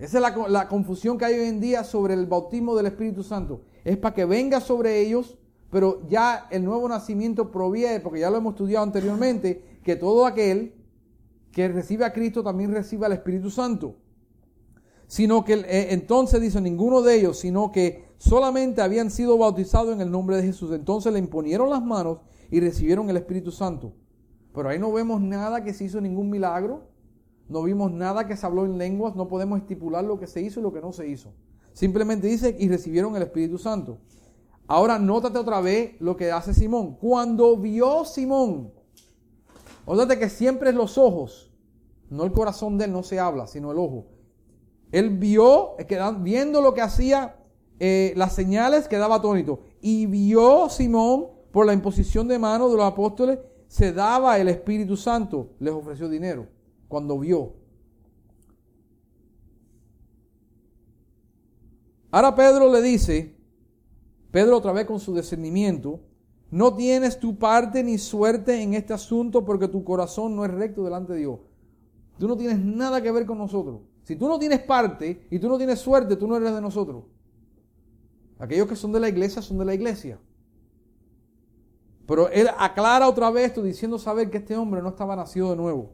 Esa 0.00 0.18
es 0.18 0.34
la, 0.50 0.66
confusión 0.66 1.18
que 1.18 1.26
hay 1.26 1.38
hoy 1.38 1.46
en 1.46 1.60
día 1.60 1.84
sobre 1.84 2.14
el 2.14 2.26
bautismo 2.26 2.74
del 2.74 2.86
Espíritu 2.86 3.22
Santo. 3.22 3.60
Es 3.84 3.98
para 3.98 4.16
que 4.16 4.24
venga 4.24 4.60
sobre 4.60 4.98
ellos, 4.98 5.38
pero 5.70 6.04
ya 6.08 6.48
el 6.50 6.64
nuevo 6.64 6.88
nacimiento 6.88 7.52
proviene, 7.52 8.00
porque 8.00 8.18
ya 8.18 8.28
lo 8.28 8.38
hemos 8.38 8.54
estudiado 8.54 8.84
anteriormente, 8.84 9.78
que 9.84 9.94
todo 9.94 10.26
aquel 10.26 10.74
que 11.52 11.68
recibe 11.68 12.04
a 12.04 12.12
Cristo 12.12 12.42
también 12.42 12.72
recibe 12.72 13.06
al 13.06 13.12
Espíritu 13.12 13.48
Santo. 13.48 13.94
Sino 15.06 15.44
que 15.44 15.54
eh, 15.54 15.92
entonces 15.92 16.40
dice 16.40 16.60
ninguno 16.60 17.00
de 17.00 17.14
ellos, 17.14 17.38
sino 17.38 17.70
que 17.70 18.11
solamente 18.22 18.80
habían 18.80 19.10
sido 19.10 19.36
bautizados 19.36 19.92
en 19.92 20.00
el 20.00 20.08
nombre 20.08 20.36
de 20.36 20.44
Jesús. 20.44 20.70
Entonces 20.72 21.12
le 21.12 21.18
imponieron 21.18 21.68
las 21.68 21.82
manos 21.82 22.18
y 22.52 22.60
recibieron 22.60 23.10
el 23.10 23.16
Espíritu 23.16 23.50
Santo. 23.50 23.94
Pero 24.54 24.68
ahí 24.68 24.78
no 24.78 24.92
vemos 24.92 25.20
nada 25.20 25.64
que 25.64 25.74
se 25.74 25.84
hizo 25.84 26.00
ningún 26.00 26.30
milagro, 26.30 26.84
no 27.48 27.64
vimos 27.64 27.90
nada 27.90 28.26
que 28.26 28.36
se 28.36 28.46
habló 28.46 28.64
en 28.64 28.78
lenguas, 28.78 29.16
no 29.16 29.26
podemos 29.26 29.58
estipular 29.58 30.04
lo 30.04 30.20
que 30.20 30.28
se 30.28 30.40
hizo 30.40 30.60
y 30.60 30.62
lo 30.62 30.72
que 30.72 30.80
no 30.80 30.92
se 30.92 31.08
hizo. 31.08 31.32
Simplemente 31.72 32.28
dice, 32.28 32.54
y 32.56 32.68
recibieron 32.68 33.16
el 33.16 33.22
Espíritu 33.22 33.58
Santo. 33.58 33.98
Ahora 34.68 35.00
nótate 35.00 35.38
otra 35.38 35.60
vez 35.60 35.96
lo 35.98 36.16
que 36.16 36.30
hace 36.30 36.54
Simón. 36.54 36.96
Cuando 37.00 37.56
vio 37.56 38.04
Simón, 38.04 38.72
nótate 39.84 40.20
que 40.20 40.28
siempre 40.28 40.70
es 40.70 40.76
los 40.76 40.96
ojos, 40.96 41.50
no 42.08 42.24
el 42.24 42.32
corazón 42.32 42.78
de 42.78 42.84
él 42.84 42.92
no 42.92 43.02
se 43.02 43.18
habla, 43.18 43.48
sino 43.48 43.72
el 43.72 43.78
ojo. 43.78 44.06
Él 44.92 45.10
vio, 45.18 45.74
viendo 46.20 46.60
lo 46.60 46.74
que 46.74 46.82
hacía, 46.82 47.41
eh, 47.78 48.12
las 48.16 48.34
señales, 48.34 48.88
quedaba 48.88 49.16
atónito. 49.16 49.60
Y 49.80 50.06
vio 50.06 50.68
Simón, 50.68 51.28
por 51.50 51.66
la 51.66 51.72
imposición 51.72 52.28
de 52.28 52.38
manos 52.38 52.70
de 52.70 52.76
los 52.76 52.86
apóstoles, 52.86 53.38
se 53.68 53.92
daba 53.92 54.38
el 54.38 54.48
Espíritu 54.48 54.96
Santo, 54.96 55.50
les 55.58 55.72
ofreció 55.72 56.08
dinero 56.08 56.46
cuando 56.88 57.18
vio. 57.18 57.54
Ahora 62.10 62.34
Pedro 62.34 62.70
le 62.70 62.82
dice, 62.82 63.34
Pedro 64.30 64.58
otra 64.58 64.72
vez 64.72 64.84
con 64.84 65.00
su 65.00 65.14
discernimiento, 65.14 66.00
no 66.50 66.74
tienes 66.74 67.18
tu 67.18 67.38
parte 67.38 67.82
ni 67.82 67.96
suerte 67.96 68.60
en 68.62 68.74
este 68.74 68.92
asunto 68.92 69.42
porque 69.42 69.68
tu 69.68 69.82
corazón 69.82 70.36
no 70.36 70.44
es 70.44 70.50
recto 70.50 70.84
delante 70.84 71.14
de 71.14 71.20
Dios. 71.20 71.38
Tú 72.18 72.28
no 72.28 72.36
tienes 72.36 72.58
nada 72.58 73.00
que 73.00 73.10
ver 73.10 73.24
con 73.24 73.38
nosotros. 73.38 73.80
Si 74.02 74.16
tú 74.16 74.28
no 74.28 74.38
tienes 74.38 74.60
parte 74.60 75.26
y 75.30 75.38
tú 75.38 75.48
no 75.48 75.56
tienes 75.56 75.78
suerte, 75.78 76.16
tú 76.16 76.26
no 76.26 76.36
eres 76.36 76.54
de 76.54 76.60
nosotros. 76.60 77.04
Aquellos 78.42 78.66
que 78.66 78.74
son 78.74 78.90
de 78.90 78.98
la 78.98 79.08
iglesia 79.08 79.40
son 79.40 79.56
de 79.58 79.64
la 79.64 79.72
iglesia. 79.72 80.18
Pero 82.08 82.28
él 82.28 82.48
aclara 82.58 83.08
otra 83.08 83.30
vez 83.30 83.46
esto 83.46 83.62
diciendo 83.62 84.00
saber 84.00 84.30
que 84.30 84.38
este 84.38 84.56
hombre 84.56 84.82
no 84.82 84.88
estaba 84.88 85.14
nacido 85.14 85.50
de 85.50 85.56
nuevo. 85.56 85.92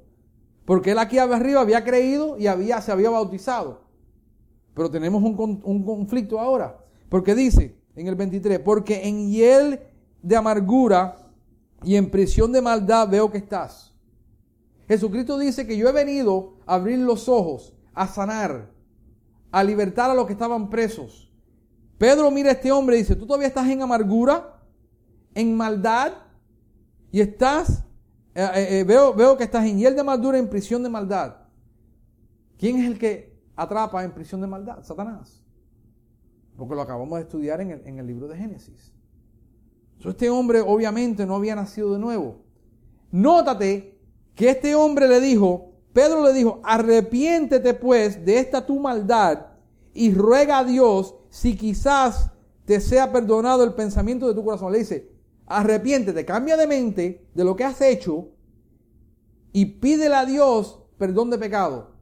Porque 0.64 0.92
él 0.92 0.98
aquí 0.98 1.18
arriba 1.18 1.60
había 1.60 1.84
creído 1.84 2.38
y 2.38 2.46
había, 2.46 2.80
se 2.80 2.90
había 2.90 3.10
bautizado. 3.10 3.82
Pero 4.72 4.90
tenemos 4.90 5.22
un, 5.22 5.60
un 5.62 5.84
conflicto 5.84 6.40
ahora. 6.40 6.82
Porque 7.10 7.34
dice 7.34 7.76
en 7.94 8.06
el 8.06 8.14
23, 8.14 8.60
porque 8.60 9.06
en 9.06 9.28
hiel 9.28 9.80
de 10.22 10.36
amargura 10.36 11.30
y 11.82 11.96
en 11.96 12.10
prisión 12.10 12.50
de 12.50 12.62
maldad 12.62 13.10
veo 13.10 13.30
que 13.30 13.36
estás. 13.36 13.94
Jesucristo 14.86 15.36
dice 15.36 15.66
que 15.66 15.76
yo 15.76 15.86
he 15.86 15.92
venido 15.92 16.54
a 16.64 16.76
abrir 16.76 16.98
los 17.00 17.28
ojos, 17.28 17.74
a 17.92 18.06
sanar, 18.06 18.70
a 19.52 19.62
libertar 19.62 20.10
a 20.10 20.14
los 20.14 20.24
que 20.24 20.32
estaban 20.32 20.70
presos. 20.70 21.27
Pedro 21.98 22.30
mira 22.30 22.50
a 22.50 22.52
este 22.52 22.72
hombre 22.72 22.96
y 22.96 23.00
dice, 23.00 23.16
tú 23.16 23.26
todavía 23.26 23.48
estás 23.48 23.68
en 23.68 23.82
amargura, 23.82 24.62
en 25.34 25.56
maldad, 25.56 26.12
y 27.10 27.20
estás 27.20 27.84
eh, 28.38 28.48
eh, 28.54 28.78
eh, 28.78 28.84
veo, 28.84 29.12
veo 29.14 29.36
que 29.36 29.42
estás 29.42 29.66
en 29.66 29.78
hiel 29.78 29.96
de 29.96 30.04
maldura, 30.04 30.38
en 30.38 30.48
prisión 30.48 30.80
de 30.84 30.88
maldad. 30.88 31.38
¿Quién 32.56 32.78
es 32.78 32.86
el 32.86 32.96
que 32.96 33.36
atrapa 33.56 34.04
en 34.04 34.12
prisión 34.12 34.40
de 34.40 34.46
maldad? 34.46 34.84
Satanás. 34.84 35.42
Porque 36.56 36.76
lo 36.76 36.82
acabamos 36.82 37.18
de 37.18 37.24
estudiar 37.24 37.60
en 37.60 37.72
el, 37.72 37.84
en 37.84 37.98
el 37.98 38.06
libro 38.06 38.28
de 38.28 38.36
Génesis. 38.36 38.94
este 40.04 40.30
hombre 40.30 40.60
obviamente 40.60 41.26
no 41.26 41.34
había 41.34 41.56
nacido 41.56 41.92
de 41.92 41.98
nuevo. 41.98 42.44
Nótate 43.10 43.98
que 44.36 44.50
este 44.50 44.76
hombre 44.76 45.08
le 45.08 45.20
dijo, 45.20 45.72
Pedro 45.92 46.22
le 46.22 46.32
dijo, 46.32 46.60
arrepiéntete 46.62 47.74
pues 47.74 48.24
de 48.24 48.38
esta 48.38 48.64
tu 48.64 48.78
maldad 48.78 49.46
y 49.92 50.14
ruega 50.14 50.58
a 50.58 50.64
Dios 50.64 51.16
si 51.30 51.56
quizás 51.56 52.30
te 52.64 52.80
sea 52.80 53.10
perdonado 53.12 53.64
el 53.64 53.74
pensamiento 53.74 54.28
de 54.28 54.34
tu 54.34 54.44
corazón. 54.44 54.72
Le 54.72 54.78
dice, 54.78 55.10
arrepiéntete, 55.46 56.24
cambia 56.24 56.56
de 56.56 56.66
mente 56.66 57.26
de 57.34 57.44
lo 57.44 57.56
que 57.56 57.64
has 57.64 57.80
hecho 57.80 58.28
y 59.52 59.64
pídele 59.64 60.14
a 60.14 60.26
Dios 60.26 60.82
perdón 60.98 61.30
de 61.30 61.38
pecado. 61.38 61.92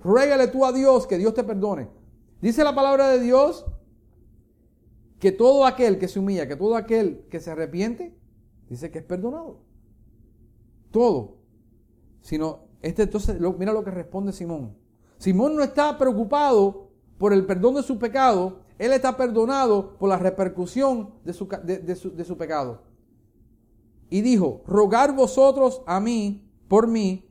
Ruégale 0.00 0.48
tú 0.48 0.64
a 0.64 0.72
Dios 0.72 1.06
que 1.06 1.18
Dios 1.18 1.34
te 1.34 1.44
perdone. 1.44 1.88
Dice 2.40 2.62
la 2.62 2.74
palabra 2.74 3.08
de 3.08 3.20
Dios 3.20 3.64
que 5.18 5.32
todo 5.32 5.64
aquel 5.64 5.98
que 5.98 6.08
se 6.08 6.18
humilla, 6.18 6.46
que 6.46 6.56
todo 6.56 6.76
aquel 6.76 7.26
que 7.30 7.40
se 7.40 7.50
arrepiente, 7.50 8.14
dice 8.68 8.90
que 8.90 8.98
es 8.98 9.04
perdonado. 9.04 9.62
Todo. 10.90 11.38
Sino, 12.20 12.66
este 12.82 13.04
entonces, 13.04 13.40
mira 13.58 13.72
lo 13.72 13.82
que 13.82 13.90
responde 13.90 14.32
Simón. 14.32 14.76
Simón 15.16 15.56
no 15.56 15.62
está 15.62 15.96
preocupado 15.96 16.85
por 17.18 17.32
el 17.32 17.46
perdón 17.46 17.74
de 17.74 17.82
su 17.82 17.98
pecado, 17.98 18.60
él 18.78 18.92
está 18.92 19.16
perdonado 19.16 19.96
por 19.98 20.08
la 20.08 20.18
repercusión 20.18 21.14
de 21.24 21.32
su, 21.32 22.36
pecado. 22.36 22.82
Y 24.10 24.20
dijo, 24.20 24.62
rogar 24.66 25.14
vosotros 25.14 25.82
a 25.86 25.98
mí, 25.98 26.48
por 26.68 26.86
mí, 26.86 27.28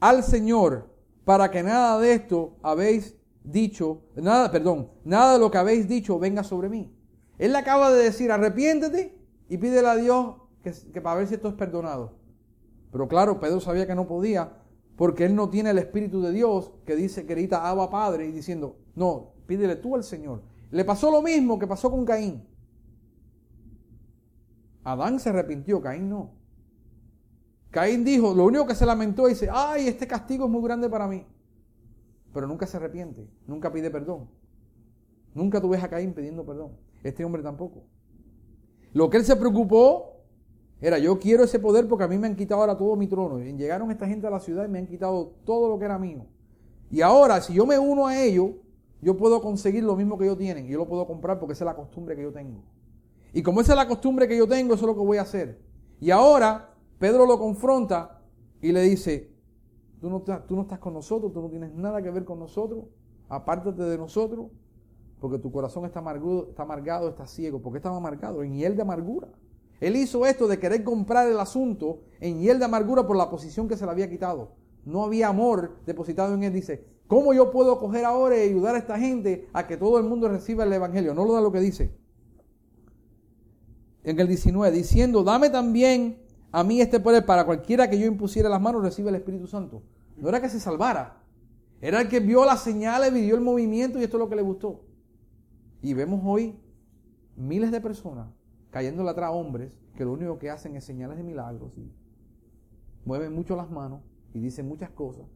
al 0.00 0.22
Señor, 0.22 0.90
para 1.24 1.50
que 1.50 1.62
nada 1.62 1.98
de 1.98 2.12
esto 2.12 2.56
habéis 2.62 3.14
dicho, 3.44 4.02
nada, 4.16 4.50
perdón, 4.50 4.90
nada 5.04 5.34
de 5.34 5.38
lo 5.38 5.50
que 5.50 5.58
habéis 5.58 5.88
dicho 5.88 6.18
venga 6.18 6.42
sobre 6.42 6.68
mí. 6.68 6.92
Él 7.38 7.52
le 7.52 7.58
acaba 7.58 7.92
de 7.92 8.02
decir, 8.02 8.30
arrepiéntete 8.30 9.16
y 9.48 9.56
pídele 9.56 9.88
a 9.88 9.96
Dios 9.96 10.36
que, 10.62 10.72
que, 10.92 11.00
para 11.00 11.16
ver 11.16 11.28
si 11.28 11.34
esto 11.34 11.48
es 11.48 11.54
perdonado. 11.54 12.12
Pero 12.90 13.08
claro, 13.08 13.40
Pedro 13.40 13.60
sabía 13.60 13.86
que 13.86 13.94
no 13.94 14.06
podía, 14.06 14.52
porque 14.96 15.24
él 15.24 15.34
no 15.34 15.50
tiene 15.50 15.70
el 15.70 15.78
Espíritu 15.78 16.20
de 16.22 16.32
Dios 16.32 16.72
que 16.84 16.96
dice 16.96 17.26
que 17.26 17.34
grita 17.34 17.68
Abba 17.68 17.90
Padre 17.90 18.26
y 18.26 18.32
diciendo, 18.32 18.76
no, 18.94 19.34
Pídele 19.46 19.76
tú 19.76 19.94
al 19.94 20.04
Señor. 20.04 20.42
Le 20.70 20.84
pasó 20.84 21.10
lo 21.10 21.22
mismo 21.22 21.58
que 21.58 21.66
pasó 21.66 21.90
con 21.90 22.04
Caín. 22.04 22.42
Adán 24.82 25.20
se 25.20 25.30
arrepintió, 25.30 25.80
Caín 25.80 26.08
no. 26.08 26.32
Caín 27.70 28.04
dijo, 28.04 28.34
lo 28.34 28.44
único 28.44 28.66
que 28.66 28.74
se 28.74 28.86
lamentó 28.86 29.26
dice, 29.26 29.48
ay, 29.50 29.88
este 29.88 30.06
castigo 30.06 30.44
es 30.44 30.50
muy 30.50 30.62
grande 30.62 30.88
para 30.88 31.08
mí. 31.08 31.26
Pero 32.32 32.46
nunca 32.46 32.66
se 32.66 32.76
arrepiente, 32.76 33.28
nunca 33.46 33.72
pide 33.72 33.90
perdón. 33.90 34.28
Nunca 35.34 35.60
tú 35.60 35.68
ves 35.68 35.82
a 35.82 35.88
Caín 35.88 36.14
pidiendo 36.14 36.44
perdón. 36.44 36.72
Este 37.02 37.24
hombre 37.24 37.42
tampoco. 37.42 37.84
Lo 38.92 39.10
que 39.10 39.16
él 39.16 39.24
se 39.24 39.36
preocupó 39.36 40.13
era, 40.86 40.98
yo 40.98 41.18
quiero 41.18 41.44
ese 41.44 41.58
poder 41.58 41.88
porque 41.88 42.04
a 42.04 42.08
mí 42.08 42.18
me 42.18 42.26
han 42.26 42.36
quitado 42.36 42.60
ahora 42.60 42.76
todo 42.76 42.94
mi 42.94 43.06
trono. 43.06 43.38
llegaron 43.38 43.90
esta 43.90 44.06
gente 44.06 44.26
a 44.26 44.30
la 44.30 44.38
ciudad 44.38 44.66
y 44.66 44.68
me 44.68 44.78
han 44.78 44.86
quitado 44.86 45.32
todo 45.46 45.66
lo 45.66 45.78
que 45.78 45.86
era 45.86 45.98
mío. 45.98 46.26
Y 46.90 47.00
ahora, 47.00 47.40
si 47.40 47.54
yo 47.54 47.64
me 47.64 47.78
uno 47.78 48.06
a 48.06 48.22
ellos, 48.22 48.50
yo 49.00 49.16
puedo 49.16 49.40
conseguir 49.40 49.82
lo 49.82 49.96
mismo 49.96 50.18
que 50.18 50.24
ellos 50.24 50.36
tienen 50.36 50.66
yo 50.66 50.76
lo 50.76 50.86
puedo 50.86 51.06
comprar 51.06 51.38
porque 51.38 51.54
esa 51.54 51.64
es 51.64 51.66
la 51.66 51.74
costumbre 51.74 52.14
que 52.14 52.22
yo 52.22 52.32
tengo. 52.32 52.62
Y 53.32 53.42
como 53.42 53.62
esa 53.62 53.72
es 53.72 53.78
la 53.78 53.88
costumbre 53.88 54.28
que 54.28 54.36
yo 54.36 54.46
tengo, 54.46 54.74
eso 54.74 54.84
es 54.84 54.86
lo 54.88 54.94
que 54.94 55.06
voy 55.06 55.16
a 55.16 55.22
hacer. 55.22 55.58
Y 56.00 56.10
ahora 56.10 56.74
Pedro 56.98 57.24
lo 57.24 57.38
confronta 57.38 58.20
y 58.60 58.70
le 58.70 58.82
dice, 58.82 59.32
tú 60.02 60.10
no, 60.10 60.20
tú 60.20 60.54
no 60.54 60.62
estás 60.62 60.80
con 60.80 60.92
nosotros, 60.92 61.32
tú 61.32 61.40
no 61.40 61.48
tienes 61.48 61.72
nada 61.72 62.02
que 62.02 62.10
ver 62.10 62.26
con 62.26 62.38
nosotros, 62.38 62.84
apártate 63.30 63.82
de 63.84 63.96
nosotros, 63.96 64.48
porque 65.18 65.38
tu 65.38 65.50
corazón 65.50 65.86
está 65.86 66.00
amargado, 66.00 66.48
está 66.50 66.64
amargado, 66.64 67.08
está 67.08 67.26
ciego. 67.26 67.62
¿Por 67.62 67.72
qué 67.72 67.78
estaba 67.78 67.96
amargado? 67.96 68.42
En 68.42 68.52
hiel 68.52 68.76
de 68.76 68.82
amargura. 68.82 69.28
Él 69.80 69.96
hizo 69.96 70.24
esto 70.26 70.46
de 70.46 70.58
querer 70.58 70.84
comprar 70.84 71.28
el 71.28 71.38
asunto 71.38 72.00
en 72.20 72.40
hiel 72.40 72.58
de 72.58 72.64
amargura 72.64 73.06
por 73.06 73.16
la 73.16 73.30
posición 73.30 73.68
que 73.68 73.76
se 73.76 73.84
le 73.84 73.90
había 73.90 74.08
quitado. 74.08 74.52
No 74.84 75.02
había 75.02 75.28
amor 75.28 75.76
depositado 75.86 76.34
en 76.34 76.44
él. 76.44 76.52
Dice, 76.52 76.86
¿cómo 77.06 77.32
yo 77.34 77.50
puedo 77.50 77.78
coger 77.78 78.04
ahora 78.04 78.36
y 78.36 78.48
ayudar 78.48 78.74
a 78.74 78.78
esta 78.78 78.98
gente 78.98 79.48
a 79.52 79.66
que 79.66 79.76
todo 79.76 79.98
el 79.98 80.04
mundo 80.04 80.28
reciba 80.28 80.64
el 80.64 80.72
Evangelio? 80.72 81.14
No 81.14 81.24
lo 81.24 81.32
da 81.32 81.40
lo 81.40 81.52
que 81.52 81.60
dice. 81.60 81.94
En 84.04 84.20
el 84.20 84.28
19, 84.28 84.70
diciendo, 84.76 85.24
dame 85.24 85.50
también 85.50 86.18
a 86.52 86.62
mí 86.62 86.80
este 86.80 87.00
poder 87.00 87.24
para 87.24 87.44
cualquiera 87.44 87.88
que 87.88 87.98
yo 87.98 88.06
impusiera 88.06 88.48
las 88.48 88.60
manos 88.60 88.82
reciba 88.82 89.08
el 89.08 89.16
Espíritu 89.16 89.46
Santo. 89.46 89.82
No 90.16 90.28
era 90.28 90.40
que 90.40 90.48
se 90.48 90.60
salvara. 90.60 91.20
Era 91.80 92.00
el 92.00 92.08
que 92.08 92.20
vio 92.20 92.44
las 92.44 92.62
señales, 92.62 93.12
vivió 93.12 93.34
el 93.34 93.40
movimiento 93.40 93.98
y 93.98 94.04
esto 94.04 94.16
es 94.16 94.20
lo 94.20 94.28
que 94.28 94.36
le 94.36 94.42
gustó. 94.42 94.82
Y 95.82 95.94
vemos 95.94 96.20
hoy 96.24 96.58
miles 97.36 97.72
de 97.72 97.80
personas 97.80 98.28
cayéndole 98.74 99.08
atrás 99.08 99.30
hombres 99.32 99.78
que 99.94 100.04
lo 100.04 100.12
único 100.14 100.36
que 100.36 100.50
hacen 100.50 100.74
es 100.74 100.82
señales 100.82 101.16
de 101.16 101.22
milagros 101.22 101.70
y 101.78 101.92
mueven 103.04 103.32
mucho 103.32 103.54
las 103.54 103.70
manos 103.70 104.00
y 104.32 104.40
dicen 104.40 104.66
muchas 104.66 104.90
cosas, 104.90 105.26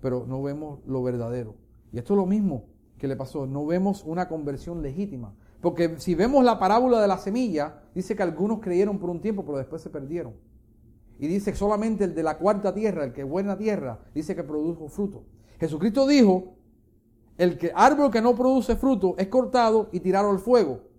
pero 0.00 0.24
no 0.28 0.40
vemos 0.40 0.78
lo 0.86 1.02
verdadero. 1.02 1.56
Y 1.92 1.98
esto 1.98 2.14
es 2.14 2.18
lo 2.18 2.26
mismo 2.26 2.66
que 2.98 3.08
le 3.08 3.16
pasó, 3.16 3.48
no 3.48 3.66
vemos 3.66 4.04
una 4.04 4.28
conversión 4.28 4.80
legítima. 4.80 5.34
Porque 5.60 5.98
si 5.98 6.14
vemos 6.14 6.44
la 6.44 6.60
parábola 6.60 7.00
de 7.00 7.08
la 7.08 7.18
semilla, 7.18 7.82
dice 7.96 8.14
que 8.14 8.22
algunos 8.22 8.60
creyeron 8.60 9.00
por 9.00 9.10
un 9.10 9.20
tiempo, 9.20 9.44
pero 9.44 9.58
después 9.58 9.82
se 9.82 9.90
perdieron. 9.90 10.34
Y 11.18 11.26
dice 11.26 11.52
solamente 11.56 12.04
el 12.04 12.14
de 12.14 12.22
la 12.22 12.38
cuarta 12.38 12.72
tierra, 12.72 13.02
el 13.02 13.12
que 13.12 13.24
buena 13.24 13.58
tierra, 13.58 14.04
dice 14.14 14.36
que 14.36 14.44
produjo 14.44 14.86
fruto. 14.86 15.24
Jesucristo 15.58 16.06
dijo 16.06 16.54
el 17.38 17.58
que, 17.58 17.72
árbol 17.74 18.12
que 18.12 18.22
no 18.22 18.36
produce 18.36 18.76
fruto 18.76 19.16
es 19.18 19.26
cortado 19.26 19.88
y 19.90 19.98
tirado 19.98 20.30
al 20.30 20.38
fuego. 20.38 20.89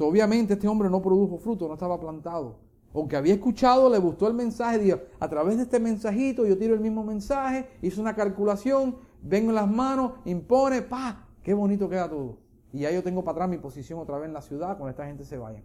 Obviamente 0.00 0.54
este 0.54 0.68
hombre 0.68 0.90
no 0.90 1.00
produjo 1.00 1.38
fruto, 1.38 1.68
no 1.68 1.74
estaba 1.74 1.98
plantado. 2.00 2.58
Aunque 2.94 3.16
había 3.16 3.34
escuchado, 3.34 3.88
le 3.88 3.98
gustó 3.98 4.28
el 4.28 4.34
mensaje, 4.34 4.78
dijo, 4.78 4.98
a 5.18 5.28
través 5.28 5.56
de 5.56 5.62
este 5.62 5.80
mensajito 5.80 6.46
yo 6.46 6.58
tiro 6.58 6.74
el 6.74 6.80
mismo 6.80 7.04
mensaje, 7.04 7.68
hizo 7.80 8.00
una 8.00 8.14
calculación, 8.14 8.96
vengo 9.22 9.50
en 9.50 9.54
las 9.54 9.70
manos, 9.70 10.12
impone, 10.24 10.82
pa, 10.82 11.26
qué 11.42 11.54
bonito 11.54 11.88
queda 11.88 12.08
todo. 12.08 12.38
Y 12.72 12.80
ya 12.80 12.90
yo 12.90 13.02
tengo 13.02 13.22
para 13.22 13.32
atrás 13.32 13.48
mi 13.48 13.58
posición 13.58 13.98
otra 13.98 14.18
vez 14.18 14.28
en 14.28 14.34
la 14.34 14.42
ciudad 14.42 14.76
cuando 14.76 14.90
esta 14.90 15.06
gente 15.06 15.24
se 15.24 15.38
vaya. 15.38 15.62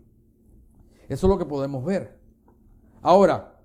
Eso 1.10 1.28
es 1.28 1.30
lo 1.30 1.38
que 1.38 1.46
podemos 1.46 1.84
ver. 1.84 2.18
Ahora, 3.02 3.58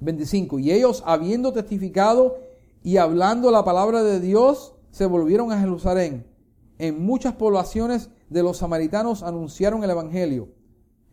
25. 0.00 0.58
Y 0.58 0.72
ellos, 0.72 1.02
habiendo 1.06 1.52
testificado 1.52 2.38
y 2.82 2.96
hablando 2.96 3.50
la 3.50 3.64
palabra 3.64 4.02
de 4.02 4.20
Dios, 4.20 4.74
se 4.90 5.06
volvieron 5.06 5.52
a 5.52 5.60
Jerusalén. 5.60 6.26
En 6.82 7.00
muchas 7.00 7.34
poblaciones 7.34 8.10
de 8.28 8.42
los 8.42 8.56
samaritanos 8.56 9.22
anunciaron 9.22 9.84
el 9.84 9.90
Evangelio. 9.90 10.48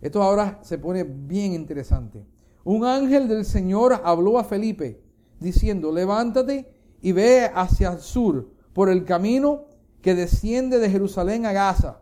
Esto 0.01 0.23
ahora 0.23 0.57
se 0.63 0.79
pone 0.79 1.03
bien 1.03 1.53
interesante. 1.53 2.25
Un 2.63 2.85
ángel 2.85 3.27
del 3.27 3.45
Señor 3.45 4.01
habló 4.03 4.39
a 4.39 4.43
Felipe 4.43 4.99
diciendo, 5.39 5.91
levántate 5.91 6.73
y 7.03 7.11
ve 7.11 7.51
hacia 7.53 7.91
el 7.91 7.99
sur 7.99 8.49
por 8.73 8.89
el 8.89 9.05
camino 9.05 9.65
que 10.01 10.15
desciende 10.15 10.79
de 10.79 10.89
Jerusalén 10.89 11.45
a 11.45 11.53
Gaza, 11.53 12.01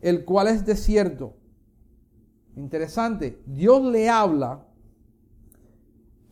el 0.00 0.24
cual 0.24 0.48
es 0.48 0.66
desierto. 0.66 1.36
Interesante, 2.56 3.40
Dios 3.46 3.80
le 3.84 4.08
habla. 4.08 4.66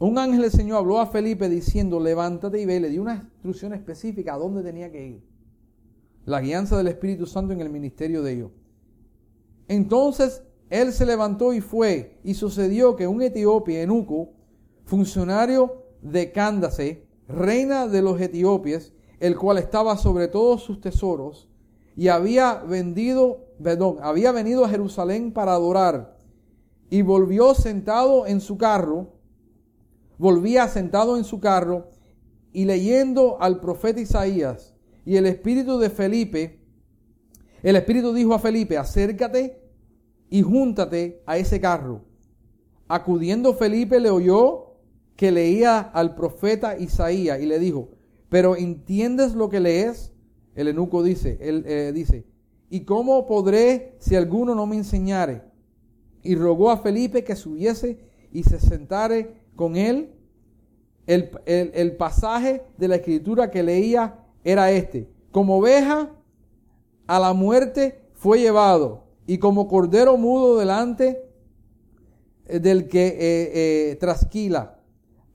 Un 0.00 0.18
ángel 0.18 0.42
del 0.42 0.50
Señor 0.50 0.78
habló 0.78 0.98
a 0.98 1.06
Felipe 1.06 1.48
diciendo, 1.48 2.00
levántate 2.00 2.60
y 2.60 2.66
ve, 2.66 2.80
le 2.80 2.88
dio 2.88 3.02
una 3.02 3.30
instrucción 3.34 3.72
específica 3.72 4.34
a 4.34 4.38
dónde 4.38 4.64
tenía 4.64 4.90
que 4.90 5.06
ir. 5.06 5.31
La 6.24 6.40
guianza 6.40 6.76
del 6.76 6.88
Espíritu 6.88 7.26
Santo 7.26 7.52
en 7.52 7.60
el 7.60 7.70
ministerio 7.70 8.22
de 8.22 8.32
ellos. 8.32 8.50
Entonces 9.68 10.42
él 10.70 10.92
se 10.92 11.04
levantó 11.04 11.52
y 11.52 11.60
fue, 11.60 12.18
y 12.24 12.34
sucedió 12.34 12.96
que 12.96 13.06
un 13.06 13.20
etíope, 13.22 13.82
Enuco, 13.82 14.30
funcionario 14.84 15.84
de 16.00 16.32
Cándase, 16.32 17.06
reina 17.28 17.86
de 17.88 18.02
los 18.02 18.20
etíopes, 18.20 18.94
el 19.20 19.36
cual 19.36 19.58
estaba 19.58 19.96
sobre 19.96 20.28
todos 20.28 20.62
sus 20.62 20.80
tesoros, 20.80 21.48
y 21.96 22.08
había 22.08 22.54
vendido, 22.54 23.48
perdón, 23.62 23.98
había 24.02 24.32
venido 24.32 24.64
a 24.64 24.68
Jerusalén 24.68 25.32
para 25.32 25.52
adorar, 25.52 26.16
y 26.88 27.02
volvió 27.02 27.54
sentado 27.54 28.26
en 28.26 28.40
su 28.40 28.56
carro, 28.56 29.08
volvía 30.16 30.68
sentado 30.68 31.16
en 31.16 31.24
su 31.24 31.40
carro 31.40 31.88
y 32.52 32.64
leyendo 32.64 33.40
al 33.40 33.60
profeta 33.60 34.00
Isaías 34.00 34.71
y 35.04 35.16
el 35.16 35.26
espíritu 35.26 35.78
de 35.78 35.90
Felipe, 35.90 36.60
el 37.62 37.76
espíritu 37.76 38.12
dijo 38.12 38.34
a 38.34 38.38
Felipe, 38.38 38.76
acércate 38.76 39.60
y 40.30 40.42
júntate 40.42 41.22
a 41.26 41.38
ese 41.38 41.60
carro. 41.60 42.04
Acudiendo 42.88 43.54
Felipe 43.54 44.00
le 44.00 44.10
oyó 44.10 44.76
que 45.16 45.30
leía 45.30 45.78
al 45.80 46.14
profeta 46.14 46.78
Isaías 46.78 47.40
y 47.40 47.46
le 47.46 47.58
dijo, 47.58 47.90
pero 48.28 48.56
¿entiendes 48.56 49.34
lo 49.34 49.48
que 49.48 49.60
lees? 49.60 50.12
El 50.54 50.68
enuco 50.68 51.02
dice, 51.02 51.38
él 51.40 51.64
eh, 51.66 51.92
dice, 51.94 52.26
¿y 52.70 52.80
cómo 52.80 53.26
podré 53.26 53.96
si 53.98 54.16
alguno 54.16 54.54
no 54.54 54.66
me 54.66 54.76
enseñare? 54.76 55.42
Y 56.22 56.34
rogó 56.34 56.70
a 56.70 56.78
Felipe 56.78 57.24
que 57.24 57.36
subiese 57.36 57.98
y 58.32 58.42
se 58.44 58.58
sentare 58.58 59.42
con 59.54 59.76
él, 59.76 60.14
el, 61.06 61.96
pasaje 61.96 62.62
de 62.78 62.88
la 62.88 62.96
escritura 62.96 63.50
que 63.50 63.62
leía 63.62 64.21
era 64.44 64.70
este. 64.70 65.08
Como 65.30 65.58
oveja 65.58 66.10
a 67.06 67.18
la 67.18 67.32
muerte 67.32 68.02
fue 68.14 68.40
llevado 68.40 69.04
y 69.26 69.38
como 69.38 69.68
cordero 69.68 70.16
mudo 70.16 70.58
delante 70.58 71.28
eh, 72.46 72.58
del 72.58 72.88
que 72.88 73.06
eh, 73.06 73.90
eh, 73.90 73.96
trasquila. 73.96 74.78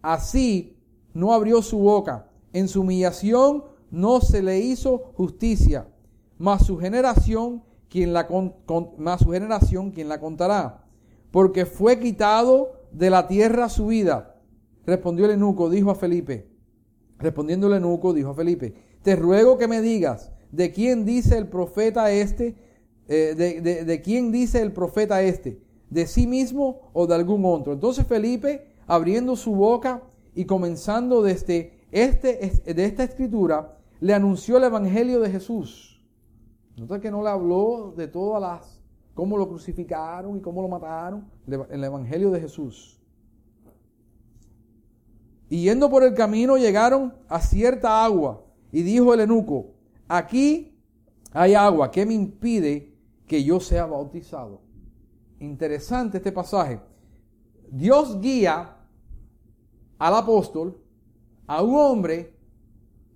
Así 0.01 0.77
no 1.13 1.33
abrió 1.33 1.61
su 1.61 1.79
boca. 1.79 2.29
En 2.53 2.67
su 2.67 2.81
humillación 2.81 3.63
no 3.91 4.21
se 4.21 4.41
le 4.41 4.59
hizo 4.59 5.11
justicia. 5.15 5.87
Mas 6.37 6.65
su 6.65 6.77
generación, 6.77 7.63
quien 7.89 8.13
la, 8.13 8.27
más 8.97 9.21
su 9.21 9.31
generación, 9.31 9.91
quien 9.91 10.09
la 10.09 10.19
contará. 10.19 10.85
Porque 11.31 11.65
fue 11.65 11.99
quitado 11.99 12.73
de 12.91 13.09
la 13.09 13.27
tierra 13.27 13.69
su 13.69 13.87
vida. 13.87 14.35
Respondió 14.85 15.25
el 15.25 15.31
eunuco, 15.31 15.69
dijo 15.69 15.91
a 15.91 15.95
Felipe. 15.95 16.47
Respondiendo 17.17 17.67
el 17.67 17.73
eunuco, 17.73 18.13
dijo 18.13 18.29
a 18.29 18.33
Felipe, 18.35 18.75
te 19.07 19.15
ruego 19.15 19.57
que 19.57 19.69
me 19.69 19.79
digas, 19.79 20.33
¿de 20.51 20.73
quién 20.73 21.05
dice 21.05 21.37
el 21.37 21.47
profeta 21.47 22.11
este? 22.11 22.57
Eh, 23.07 23.35
de, 23.37 23.85
de, 23.85 24.01
quién 24.01 24.33
dice 24.33 24.61
el 24.61 24.73
profeta 24.73 25.21
este? 25.21 25.63
¿De 25.89 26.05
sí 26.07 26.27
mismo 26.27 26.91
o 26.91 27.07
de 27.07 27.15
algún 27.15 27.45
otro? 27.45 27.71
Entonces 27.71 28.05
Felipe, 28.05 28.67
abriendo 28.85 29.37
su 29.37 29.55
boca 29.55 30.03
y 30.35 30.43
comenzando 30.43 31.21
desde 31.21 31.87
este, 31.89 32.51
de 32.65 32.83
esta 32.83 33.05
escritura, 33.05 33.77
le 34.01 34.13
anunció 34.13 34.57
el 34.57 34.65
evangelio 34.65 35.21
de 35.21 35.29
Jesús. 35.29 36.05
Nota 36.75 36.99
que 36.99 37.09
no 37.09 37.23
le 37.23 37.29
habló 37.29 37.93
de 37.95 38.09
todas 38.09 38.41
las, 38.41 38.81
cómo 39.13 39.37
lo 39.37 39.47
crucificaron 39.47 40.35
y 40.35 40.41
cómo 40.41 40.61
lo 40.61 40.67
mataron, 40.67 41.31
el 41.47 41.81
evangelio 41.81 42.29
de 42.29 42.41
Jesús. 42.41 42.99
Y 45.47 45.63
yendo 45.63 45.89
por 45.89 46.03
el 46.03 46.13
camino 46.13 46.57
llegaron 46.57 47.13
a 47.29 47.39
cierta 47.39 48.03
agua. 48.03 48.43
Y 48.71 48.81
dijo 48.81 49.13
el 49.13 49.21
enuco, 49.21 49.73
aquí 50.07 50.77
hay 51.31 51.53
agua, 51.53 51.91
¿qué 51.91 52.05
me 52.05 52.13
impide 52.13 52.93
que 53.27 53.43
yo 53.43 53.59
sea 53.59 53.85
bautizado? 53.85 54.61
Interesante 55.39 56.17
este 56.17 56.31
pasaje. 56.31 56.79
Dios 57.69 58.19
guía 58.19 58.77
al 59.97 60.15
apóstol, 60.15 60.81
a 61.47 61.61
un 61.61 61.75
hombre 61.75 62.35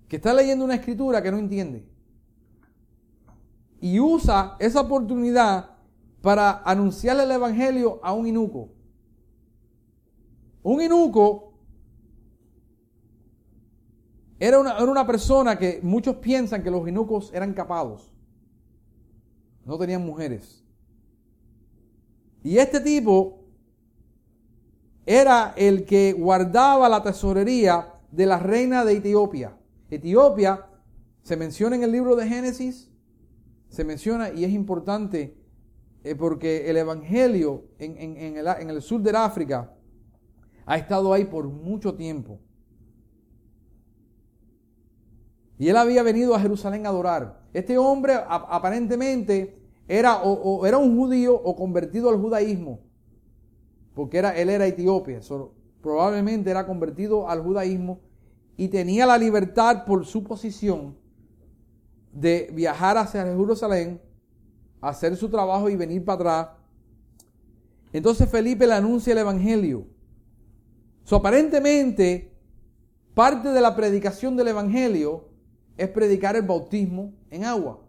que 0.08 0.16
está 0.16 0.32
leyendo 0.32 0.64
una 0.64 0.74
escritura 0.74 1.22
que 1.22 1.30
no 1.30 1.38
entiende. 1.38 1.86
Y 3.80 3.98
usa 3.98 4.56
esa 4.58 4.80
oportunidad 4.80 5.70
para 6.20 6.62
anunciarle 6.64 7.24
el 7.24 7.30
evangelio 7.32 8.00
a 8.02 8.12
un 8.12 8.26
inuco. 8.26 8.70
Un 10.62 10.80
inuco 10.80 11.51
era 14.44 14.58
una, 14.58 15.06
persona 15.06 15.56
que 15.56 15.78
muchos 15.84 16.16
piensan 16.16 16.64
que 16.64 16.70
los 16.72 16.84
eunucos 16.84 17.30
eran 17.32 17.54
capados. 17.54 18.12
No 19.64 19.78
tenían 19.78 20.04
mujeres. 20.04 20.64
Y 22.42 22.58
este 22.58 22.80
tipo 22.80 23.44
era 25.06 25.54
el 25.56 25.84
que 25.84 26.12
guardaba 26.12 26.88
la 26.88 27.04
tesorería 27.04 27.94
de 28.10 28.26
la 28.26 28.40
reina 28.40 28.84
de 28.84 28.94
Etiopía. 28.94 29.56
Etiopía 29.88 30.66
Se 31.22 31.36
menciona 31.36 31.76
en 31.76 31.84
el 31.84 31.92
libro 31.92 32.16
de 32.16 32.26
Génesis, 32.26 32.90
se 33.68 33.84
menciona 33.84 34.30
y 34.30 34.42
es 34.42 34.50
importante 34.50 35.36
eh, 36.02 36.16
porque 36.16 36.68
el 36.68 36.78
Evangelio 36.78 37.68
en, 37.78 38.16
el, 38.36 38.48
en 38.48 38.70
el 38.70 38.82
sur 38.82 39.00
de 39.02 39.16
África 39.16 39.72
ha 40.66 40.76
estado 40.76 41.12
ahí 41.12 41.26
por 41.26 41.46
mucho 41.46 41.94
tiempo. 41.94 42.40
Y 45.58 45.68
él 45.68 45.76
había 45.76 46.02
venido 46.02 46.34
a 46.34 46.40
Jerusalén 46.40 46.86
a 46.86 46.88
adorar. 46.88 47.40
Este 47.52 47.78
hombre 47.78 48.14
aparentemente 48.26 49.62
era 49.86 50.22
o, 50.22 50.64
era 50.66 50.78
un 50.78 50.96
judío 50.96 51.34
o 51.34 51.54
convertido 51.54 52.08
al 52.08 52.18
judaísmo, 52.18 52.80
porque 53.94 54.18
era, 54.18 54.36
él 54.36 54.48
era 54.48 54.66
etíope, 54.66 55.20
probablemente 55.82 56.50
era 56.50 56.66
convertido 56.66 57.28
al 57.28 57.42
judaísmo 57.42 58.00
y 58.56 58.68
tenía 58.68 59.06
la 59.06 59.18
libertad 59.18 59.84
por 59.84 60.06
su 60.06 60.22
posición 60.24 60.96
de 62.12 62.50
viajar 62.52 62.96
hacia 62.96 63.24
Jerusalén, 63.24 64.00
hacer 64.80 65.16
su 65.16 65.28
trabajo 65.28 65.68
y 65.68 65.76
venir 65.76 66.04
para 66.04 66.14
atrás. 66.14 66.48
Entonces 67.92 68.28
Felipe 68.30 68.66
le 68.66 68.74
anuncia 68.74 69.12
el 69.12 69.18
Evangelio. 69.18 69.86
So, 71.04 71.16
aparentemente, 71.16 72.32
parte 73.14 73.48
de 73.48 73.60
la 73.60 73.74
predicación 73.74 74.36
del 74.36 74.48
Evangelio 74.48 75.31
es 75.76 75.88
predicar 75.88 76.36
el 76.36 76.42
bautismo 76.42 77.12
en 77.30 77.44
agua. 77.44 77.80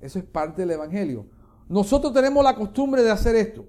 Eso 0.00 0.18
es 0.18 0.24
parte 0.24 0.62
del 0.62 0.72
Evangelio. 0.72 1.26
Nosotros 1.68 2.12
tenemos 2.12 2.42
la 2.42 2.54
costumbre 2.54 3.02
de 3.02 3.10
hacer 3.10 3.36
esto. 3.36 3.64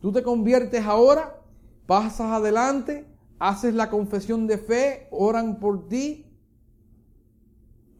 Tú 0.00 0.12
te 0.12 0.22
conviertes 0.22 0.84
ahora, 0.84 1.40
pasas 1.86 2.32
adelante, 2.32 3.06
haces 3.38 3.74
la 3.74 3.88
confesión 3.88 4.46
de 4.46 4.58
fe, 4.58 5.08
oran 5.10 5.60
por 5.60 5.88
ti. 5.88 6.26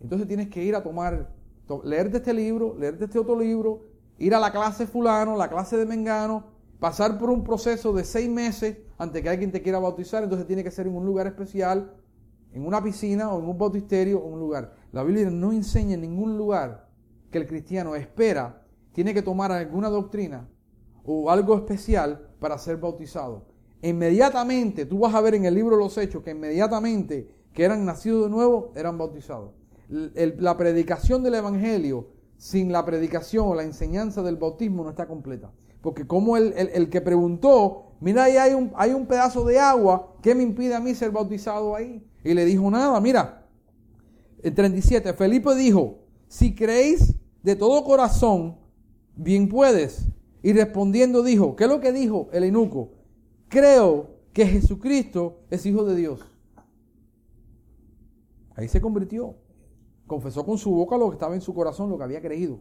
Entonces 0.00 0.26
tienes 0.26 0.48
que 0.48 0.64
ir 0.64 0.74
a 0.74 0.82
tomar, 0.82 1.32
leerte 1.84 2.18
este 2.18 2.34
libro, 2.34 2.76
leerte 2.78 3.04
este 3.04 3.18
otro 3.18 3.38
libro, 3.38 3.82
ir 4.18 4.34
a 4.34 4.40
la 4.40 4.50
clase 4.50 4.86
fulano, 4.86 5.36
la 5.36 5.48
clase 5.48 5.76
de 5.76 5.86
Mengano, 5.86 6.44
pasar 6.78 7.18
por 7.18 7.30
un 7.30 7.44
proceso 7.44 7.92
de 7.92 8.04
seis 8.04 8.28
meses 8.28 8.78
antes 8.98 9.22
que 9.22 9.28
alguien 9.28 9.52
te 9.52 9.62
quiera 9.62 9.78
bautizar. 9.78 10.22
Entonces 10.22 10.46
tiene 10.46 10.64
que 10.64 10.70
ser 10.70 10.86
en 10.86 10.96
un 10.96 11.06
lugar 11.06 11.26
especial, 11.26 11.94
en 12.52 12.66
una 12.66 12.82
piscina 12.82 13.32
o 13.32 13.40
en 13.40 13.48
un 13.48 13.58
bautisterio 13.58 14.20
o 14.20 14.26
un 14.26 14.40
lugar. 14.40 14.74
La 14.92 15.02
Biblia 15.02 15.30
no 15.30 15.52
enseña 15.52 15.94
en 15.94 16.02
ningún 16.02 16.36
lugar 16.36 16.88
que 17.30 17.38
el 17.38 17.46
cristiano 17.46 17.94
espera, 17.94 18.66
tiene 18.92 19.14
que 19.14 19.22
tomar 19.22 19.52
alguna 19.52 19.88
doctrina 19.88 20.48
o 21.04 21.30
algo 21.30 21.56
especial 21.56 22.28
para 22.40 22.58
ser 22.58 22.76
bautizado. 22.76 23.46
Inmediatamente, 23.82 24.84
tú 24.84 24.98
vas 24.98 25.14
a 25.14 25.20
ver 25.20 25.34
en 25.34 25.44
el 25.44 25.54
libro 25.54 25.76
de 25.76 25.82
los 25.82 25.96
Hechos 25.96 26.22
que 26.22 26.32
inmediatamente 26.32 27.28
que 27.52 27.64
eran 27.64 27.84
nacidos 27.84 28.24
de 28.24 28.30
nuevo, 28.30 28.72
eran 28.76 28.98
bautizados. 28.98 29.52
la 29.88 30.56
predicación 30.56 31.22
del 31.22 31.34
Evangelio 31.34 32.08
sin 32.36 32.72
la 32.72 32.84
predicación 32.84 33.48
o 33.48 33.54
la 33.54 33.64
enseñanza 33.64 34.22
del 34.22 34.36
bautismo 34.36 34.84
no 34.84 34.90
está 34.90 35.06
completa. 35.06 35.50
Porque 35.82 36.06
como 36.06 36.36
el, 36.36 36.52
el, 36.56 36.90
que 36.90 37.00
preguntó, 37.00 37.94
mira, 38.00 38.24
ahí 38.24 38.36
hay 38.36 38.54
un, 38.54 38.72
hay 38.76 38.92
un 38.92 39.06
pedazo 39.06 39.44
de 39.44 39.58
agua, 39.58 40.14
¿qué 40.22 40.34
me 40.34 40.42
impide 40.42 40.74
a 40.74 40.80
mí 40.80 40.94
ser 40.94 41.10
bautizado 41.10 41.74
ahí? 41.74 42.04
Y 42.24 42.34
le 42.34 42.44
dijo 42.44 42.70
nada, 42.70 43.00
mira, 43.00 43.48
el 44.42 44.54
37, 44.54 45.14
Felipe 45.14 45.54
dijo, 45.54 45.98
si 46.28 46.54
creéis 46.54 47.14
de 47.42 47.56
todo 47.56 47.84
corazón, 47.84 48.58
bien 49.16 49.48
puedes. 49.48 50.06
Y 50.42 50.52
respondiendo 50.52 51.22
dijo, 51.22 51.56
¿qué 51.56 51.64
es 51.64 51.70
lo 51.70 51.80
que 51.80 51.92
dijo 51.92 52.28
el 52.32 52.44
eunuco? 52.44 52.92
Creo 53.48 54.20
que 54.32 54.46
Jesucristo 54.46 55.40
es 55.50 55.66
Hijo 55.66 55.84
de 55.84 55.96
Dios. 55.96 56.20
Ahí 58.54 58.68
se 58.68 58.80
convirtió. 58.80 59.36
Confesó 60.06 60.44
con 60.44 60.58
su 60.58 60.70
boca 60.70 60.96
lo 60.96 61.08
que 61.08 61.14
estaba 61.14 61.34
en 61.34 61.40
su 61.40 61.54
corazón, 61.54 61.90
lo 61.90 61.98
que 61.98 62.04
había 62.04 62.20
creído. 62.20 62.60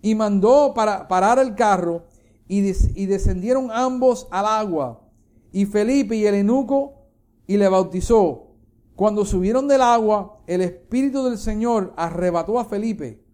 Y 0.00 0.14
mandó 0.14 0.72
para 0.74 1.08
parar 1.08 1.38
el 1.38 1.54
carro 1.54 2.04
y, 2.48 2.58
y 2.60 3.06
descendieron 3.06 3.70
ambos 3.70 4.28
al 4.30 4.46
agua. 4.46 5.08
Y 5.52 5.66
Felipe 5.66 6.16
y 6.16 6.26
el 6.26 6.34
eunuco 6.34 7.06
y 7.46 7.56
le 7.56 7.68
bautizó. 7.68 8.51
Cuando 8.96 9.24
subieron 9.24 9.68
del 9.68 9.80
agua, 9.80 10.40
el 10.46 10.60
Espíritu 10.60 11.24
del 11.24 11.38
Señor 11.38 11.92
arrebató 11.96 12.58
a 12.58 12.64
Felipe. 12.64 13.24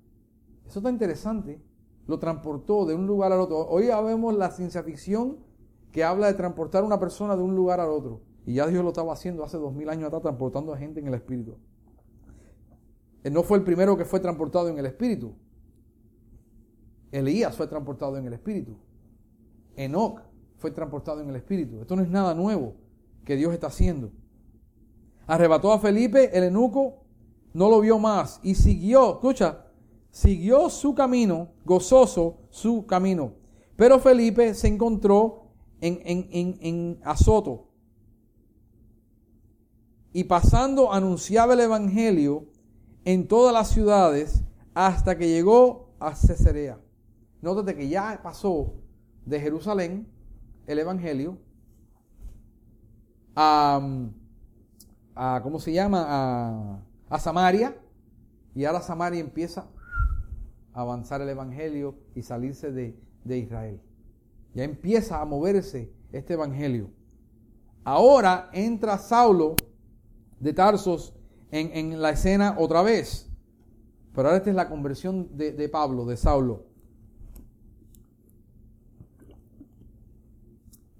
Eso 0.66 0.78
está 0.78 0.90
interesante. 0.90 1.60
Lo 2.06 2.18
transportó 2.18 2.86
de 2.86 2.94
un 2.94 3.06
lugar 3.06 3.32
al 3.32 3.40
otro. 3.40 3.66
Hoy 3.68 3.86
ya 3.86 4.00
vemos 4.00 4.34
la 4.34 4.50
ciencia 4.50 4.82
ficción 4.82 5.38
que 5.92 6.04
habla 6.04 6.28
de 6.28 6.34
transportar 6.34 6.82
a 6.82 6.86
una 6.86 7.00
persona 7.00 7.36
de 7.36 7.42
un 7.42 7.54
lugar 7.54 7.80
al 7.80 7.90
otro. 7.90 8.20
Y 8.46 8.54
ya 8.54 8.66
Dios 8.66 8.82
lo 8.82 8.90
estaba 8.90 9.12
haciendo 9.12 9.44
hace 9.44 9.58
dos 9.58 9.74
mil 9.74 9.88
años 9.88 10.06
atrás, 10.06 10.22
transportando 10.22 10.72
a 10.72 10.78
gente 10.78 11.00
en 11.00 11.08
el 11.08 11.14
Espíritu. 11.14 11.56
Él 13.24 13.32
no 13.32 13.42
fue 13.42 13.58
el 13.58 13.64
primero 13.64 13.96
que 13.96 14.04
fue 14.04 14.20
transportado 14.20 14.68
en 14.68 14.78
el 14.78 14.86
Espíritu. 14.86 15.34
Elías 17.10 17.56
fue 17.56 17.66
transportado 17.66 18.16
en 18.16 18.26
el 18.26 18.32
Espíritu. 18.32 18.76
Enoch 19.76 20.20
fue 20.56 20.70
transportado 20.70 21.20
en 21.20 21.28
el 21.30 21.36
Espíritu. 21.36 21.80
Esto 21.80 21.96
no 21.96 22.02
es 22.02 22.08
nada 22.08 22.34
nuevo 22.34 22.76
que 23.24 23.36
Dios 23.36 23.52
está 23.52 23.66
haciendo. 23.66 24.12
Arrebató 25.28 25.72
a 25.72 25.78
Felipe, 25.78 26.36
el 26.36 26.44
enuco, 26.44 27.04
no 27.52 27.68
lo 27.68 27.80
vio 27.80 27.98
más 27.98 28.40
y 28.42 28.54
siguió, 28.54 29.12
escucha, 29.12 29.66
siguió 30.10 30.70
su 30.70 30.94
camino, 30.94 31.48
gozoso 31.66 32.38
su 32.48 32.86
camino. 32.86 33.34
Pero 33.76 33.98
Felipe 33.98 34.54
se 34.54 34.68
encontró 34.68 35.50
en, 35.82 36.00
en, 36.04 36.58
en, 36.60 37.00
Azoto 37.04 37.68
y 40.14 40.24
pasando 40.24 40.92
anunciaba 40.92 41.52
el 41.52 41.60
Evangelio 41.60 42.46
en 43.04 43.28
todas 43.28 43.52
las 43.52 43.68
ciudades 43.68 44.42
hasta 44.72 45.18
que 45.18 45.28
llegó 45.28 45.90
a 46.00 46.14
Cesarea. 46.14 46.80
Nótate 47.42 47.76
que 47.76 47.88
ya 47.88 48.18
pasó 48.22 48.72
de 49.26 49.38
Jerusalén 49.40 50.08
el 50.66 50.78
Evangelio 50.78 51.38
a 53.36 54.08
a 55.18 55.40
¿cómo 55.42 55.58
se 55.58 55.72
llama? 55.72 56.80
A, 57.10 57.18
Samaria. 57.18 57.76
Y 58.54 58.64
ahora 58.64 58.80
Samaria 58.80 59.20
empieza 59.20 59.66
a 60.72 60.80
avanzar 60.80 61.20
el 61.20 61.28
Evangelio 61.28 61.96
y 62.14 62.22
salirse 62.22 62.70
de, 62.70 62.96
Israel. 63.36 63.80
Ya 64.54 64.62
empieza 64.62 65.20
a 65.20 65.24
moverse 65.24 65.92
este 66.12 66.34
Evangelio. 66.34 66.90
Ahora 67.84 68.48
entra 68.52 68.96
Saulo 68.96 69.56
de 70.38 70.52
Tarsos 70.52 71.14
en, 71.50 72.00
la 72.00 72.10
escena 72.10 72.54
otra 72.56 72.82
vez. 72.82 73.28
Pero 74.14 74.28
ahora 74.28 74.38
esta 74.38 74.50
es 74.50 74.56
la 74.56 74.68
conversión 74.68 75.36
de, 75.36 75.52
de 75.52 75.68
Pablo, 75.68 76.04
de 76.06 76.16
Saulo. 76.16 76.66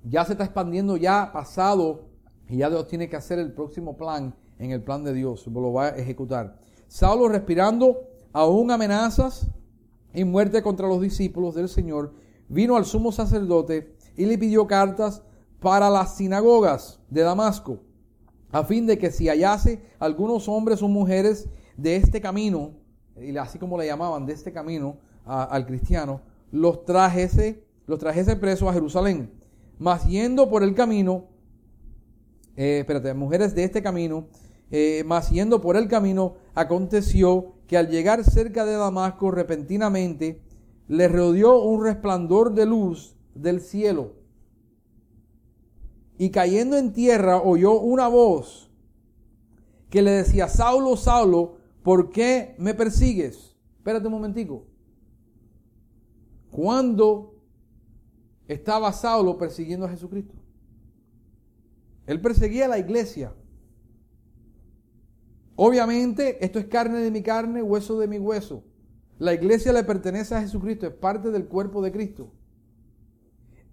Ya 0.03 0.25
se 0.25 0.33
está 0.33 0.45
expandiendo, 0.45 0.97
ya 0.97 1.31
pasado 1.33 2.08
y 2.49 2.59
ya 2.59 2.71
Dios 2.71 2.87
tiene 2.87 3.09
que 3.09 3.17
hacer 3.17 3.39
el 3.39 3.53
próximo 3.53 3.97
plan 3.97 4.35
en 4.59 4.71
el 4.73 4.83
plan 4.83 5.05
de 5.05 5.13
Dios, 5.13 5.47
lo 5.47 5.73
va 5.73 5.87
a 5.87 5.89
ejecutar. 5.91 6.59
Saulo 6.89 7.29
respirando 7.29 8.01
aún 8.33 8.71
amenazas 8.71 9.49
y 10.15 10.25
muerte 10.25 10.63
contra 10.63 10.89
los 10.89 11.01
discípulos 11.01 11.55
del 11.55 11.69
Señor, 11.69 12.15
vino 12.49 12.77
al 12.77 12.85
sumo 12.85 13.13
sacerdote 13.13 13.95
y 14.17 14.25
le 14.25 14.39
pidió 14.39 14.67
cartas 14.67 15.23
para 15.61 15.91
las 15.91 16.17
sinagogas 16.17 17.01
de 17.11 17.23
Damasco, 17.23 17.81
a 18.51 18.65
fin 18.65 18.87
de 18.87 18.99
que 18.99 19.11
si 19.11 19.29
hallase 19.29 19.83
algunos 19.99 20.49
hombres 20.49 20.83
o 20.83 20.89
mujeres 20.89 21.49
de 21.77 21.97
este 21.97 22.21
camino, 22.21 22.73
y 23.21 23.37
así 23.37 23.59
como 23.59 23.77
le 23.77 23.87
llamaban 23.87 24.25
de 24.25 24.33
este 24.33 24.53
camino 24.53 24.97
al 25.25 25.67
cristiano, 25.67 26.23
los 26.51 26.85
trajese, 26.85 27.65
los 27.87 27.99
trajese 27.99 28.37
presos 28.37 28.69
a 28.69 28.73
Jerusalén. 28.73 29.31
Mas 29.79 30.07
yendo 30.07 30.49
por 30.49 30.63
el 30.63 30.75
camino, 30.75 31.27
eh, 32.59 32.81
espérate, 32.81 33.15
mujeres 33.15 33.55
de 33.55 33.63
este 33.63 33.83
camino, 33.83 34.27
eh, 34.73 35.05
mas 35.07 35.31
yendo 35.31 35.61
por 35.61 35.77
el 35.77 35.87
camino, 35.87 36.35
aconteció 36.57 37.55
que 37.69 37.77
al 37.77 37.89
llegar 37.89 38.25
cerca 38.25 38.67
de 38.67 38.73
Damasco, 38.73 39.31
repentinamente, 39.31 40.43
le 40.89 41.07
rodeó 41.07 41.63
un 41.63 41.85
resplandor 41.85 42.55
de 42.55 42.67
luz 42.67 43.15
del 43.33 43.61
cielo. 43.61 44.15
Y 46.19 46.31
cayendo 46.31 46.77
en 46.77 46.93
tierra, 46.93 47.41
oyó 47.41 47.79
una 47.79 48.09
voz 48.09 48.73
que 49.89 50.03
le 50.03 50.11
decía, 50.11 50.49
Saulo, 50.49 50.97
Saulo, 50.97 51.59
¿por 51.85 52.11
qué 52.11 52.57
me 52.59 52.75
persigues? 52.75 53.57
Espérate 53.77 54.09
un 54.09 54.15
momentico. 54.15 54.67
¿Cuándo 56.51 57.37
estaba 58.49 58.93
Saulo 58.93 59.39
persiguiendo 59.39 59.87
a 59.87 59.91
Jesucristo? 59.91 60.38
Él 62.09 62.21
perseguía 62.21 62.65
a 62.65 62.69
la 62.69 62.79
iglesia. 62.79 63.33
Obviamente, 65.55 66.45
esto 66.45 66.59
es 66.59 66.67
carne 66.67 66.99
de 66.99 67.11
mi 67.11 67.23
carne, 67.23 67.63
hueso 67.63 68.01
de 68.01 68.09
mi 68.09 68.19
hueso. 68.19 68.65
La 69.19 69.35
iglesia 69.35 69.73
le 69.73 69.85
pertenece 69.85 70.35
a 70.35 70.41
Jesucristo, 70.41 70.87
es 70.87 70.95
parte 70.95 71.31
del 71.31 71.47
cuerpo 71.47 71.83
de 71.83 71.93
Cristo. 71.93 72.33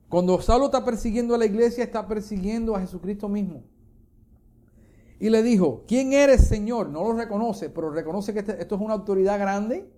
Cuando 0.09 0.41
Saulo 0.41 0.65
está 0.65 0.83
persiguiendo 0.83 1.33
a 1.33 1.37
la 1.37 1.45
iglesia, 1.45 1.83
está 1.83 2.07
persiguiendo 2.07 2.75
a 2.75 2.81
Jesucristo 2.81 3.29
mismo. 3.29 3.63
y 5.17 5.29
le 5.29 5.41
dijo, 5.41 5.85
¿quién 5.87 6.11
eres 6.11 6.45
Señor? 6.45 6.89
No 6.89 7.03
lo 7.05 7.13
reconoce, 7.13 7.69
pero 7.69 7.89
reconoce 7.89 8.33
que 8.33 8.39
este, 8.39 8.61
esto 8.61 8.75
es 8.75 8.81
una 8.81 8.95
autoridad 8.95 9.39
grande. 9.39 9.89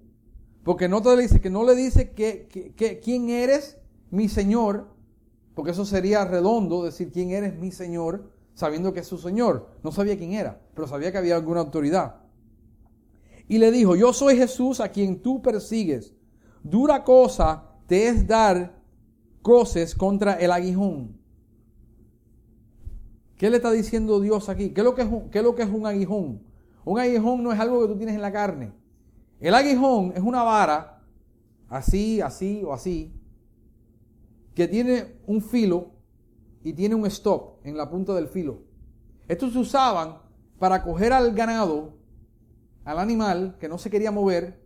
Porque 0.64 0.88
no 0.88 1.02
te 1.02 1.18
dice 1.18 1.42
que 1.42 1.50
no 1.50 1.64
le 1.64 1.74
dice 1.74 2.12
que, 2.12 2.48
que, 2.76 3.00
quién 3.00 3.30
eres 3.30 3.80
mi 4.12 4.30
Señor, 4.30 4.96
porque 5.58 5.72
eso 5.72 5.86
sería 5.86 6.24
redondo 6.24 6.84
decir 6.84 7.12
quién 7.12 7.32
eres 7.32 7.58
mi 7.58 7.72
Señor, 7.72 8.32
sabiendo 8.54 8.94
que 8.94 9.00
es 9.00 9.08
su 9.08 9.18
Señor. 9.18 9.72
No 9.82 9.92
sabía 9.92 10.16
quién 10.16 10.34
era, 10.34 10.62
pero 10.76 10.88
sabía 10.88 11.12
que 11.12 11.18
había 11.18 11.36
alguna 11.36 11.62
autoridad. 11.62 12.18
Y 13.48 13.58
le 13.58 13.72
dijo, 13.72 13.96
yo 13.96 14.14
soy 14.14 14.38
Jesús 14.38 14.80
a 14.80 14.90
quien 14.90 15.20
tú 15.20 15.42
persigues. 15.42 16.14
Dura 16.62 17.04
cosa 17.04 17.72
te 17.88 18.08
es 18.08 18.28
dar 18.28 18.80
coces 19.42 19.96
contra 19.96 20.36
el 20.36 20.52
aguijón. 20.52 21.18
¿Qué 23.36 23.50
le 23.50 23.58
está 23.58 23.72
diciendo 23.72 24.20
Dios 24.20 24.50
aquí? 24.50 24.76
¿Qué 24.76 24.84
que 24.96 25.02
es 25.02 25.08
un, 25.08 25.32
¿Qué 25.32 25.40
es 25.40 25.44
lo 25.44 25.56
que 25.56 25.64
es 25.64 25.70
un 25.70 25.88
aguijón? 25.88 26.44
Un 26.86 27.00
aguijón 27.00 27.42
no 27.42 27.52
es 27.52 27.60
algo 27.60 27.82
que 27.82 27.88
tú 27.88 27.98
tienes 27.98 28.14
en 28.14 28.22
la 28.22 28.32
carne. 28.32 28.74
El 29.40 29.56
aguijón 29.56 30.14
es 30.16 30.22
una 30.22 30.44
vara, 30.44 31.02
así, 31.68 32.22
así 32.22 32.62
o 32.64 32.74
así, 32.74 33.17
que 34.58 34.68
tiene 34.68 35.20
un 35.28 35.40
filo 35.44 35.92
y 36.64 36.74
tiene 36.74 36.96
un 36.96 37.06
stop 37.06 37.60
en 37.64 37.78
la 37.78 37.92
punta 37.92 38.16
del 38.16 38.28
filo. 38.28 38.64
Estos 39.28 39.54
se 39.54 39.60
usaban 39.60 40.18
para 40.58 40.82
coger 40.82 41.14
al 41.14 41.36
ganado, 41.36 41.94
al 42.84 42.98
animal 42.98 43.58
que 43.60 43.70
no 43.70 43.78
se 43.78 43.92
quería 43.92 44.10
mover, 44.10 44.60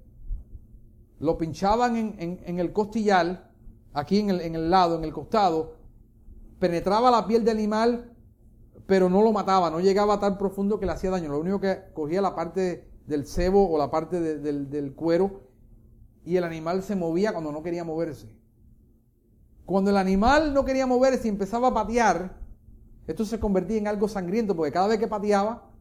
lo 1.19 1.37
pinchaban 1.37 1.97
en, 1.97 2.59
el 2.59 2.71
costillar, 2.71 3.51
aquí 3.91 4.19
en 4.19 4.29
el, 4.29 4.71
lado, 4.71 4.97
en 4.97 5.03
el 5.03 5.11
costado, 5.11 5.75
penetraba 6.57 7.11
la 7.11 7.27
piel 7.27 7.43
del 7.43 7.57
animal 7.57 8.15
pero 8.85 9.09
no 9.09 9.21
lo 9.21 9.33
mataba, 9.33 9.69
no 9.69 9.81
llegaba 9.81 10.21
tan 10.21 10.37
profundo 10.37 10.79
que 10.79 10.85
le 10.85 10.93
hacía 10.93 11.09
daño. 11.09 11.29
Lo 11.29 11.39
único 11.39 11.59
que 11.59 11.81
cogía 11.93 12.21
la 12.21 12.33
parte 12.33 12.89
del 13.07 13.25
cebo 13.25 13.69
o 13.69 13.77
la 13.77 13.91
parte 13.91 14.21
del, 14.21 14.95
cuero 14.95 15.49
y 16.23 16.37
el 16.37 16.45
animal 16.45 16.81
se 16.81 16.95
movía 16.95 17.33
cuando 17.33 17.51
no 17.51 17.61
quería 17.61 17.83
moverse. 17.83 18.40
Cuando 19.71 19.89
el 19.89 19.95
animal 19.95 20.53
no 20.53 20.65
quería 20.65 20.85
moverse 20.85 21.27
y 21.27 21.29
empezaba 21.29 21.69
a 21.69 21.73
patear, 21.73 22.37
esto 23.07 23.23
se 23.23 23.39
convertía 23.39 23.77
en 23.77 23.87
algo 23.87 24.09
sangriento 24.09 24.53
porque 24.53 24.71
cada 24.73 24.87
vez 24.87 24.99
que 24.99 25.07
pateaba 25.07 25.71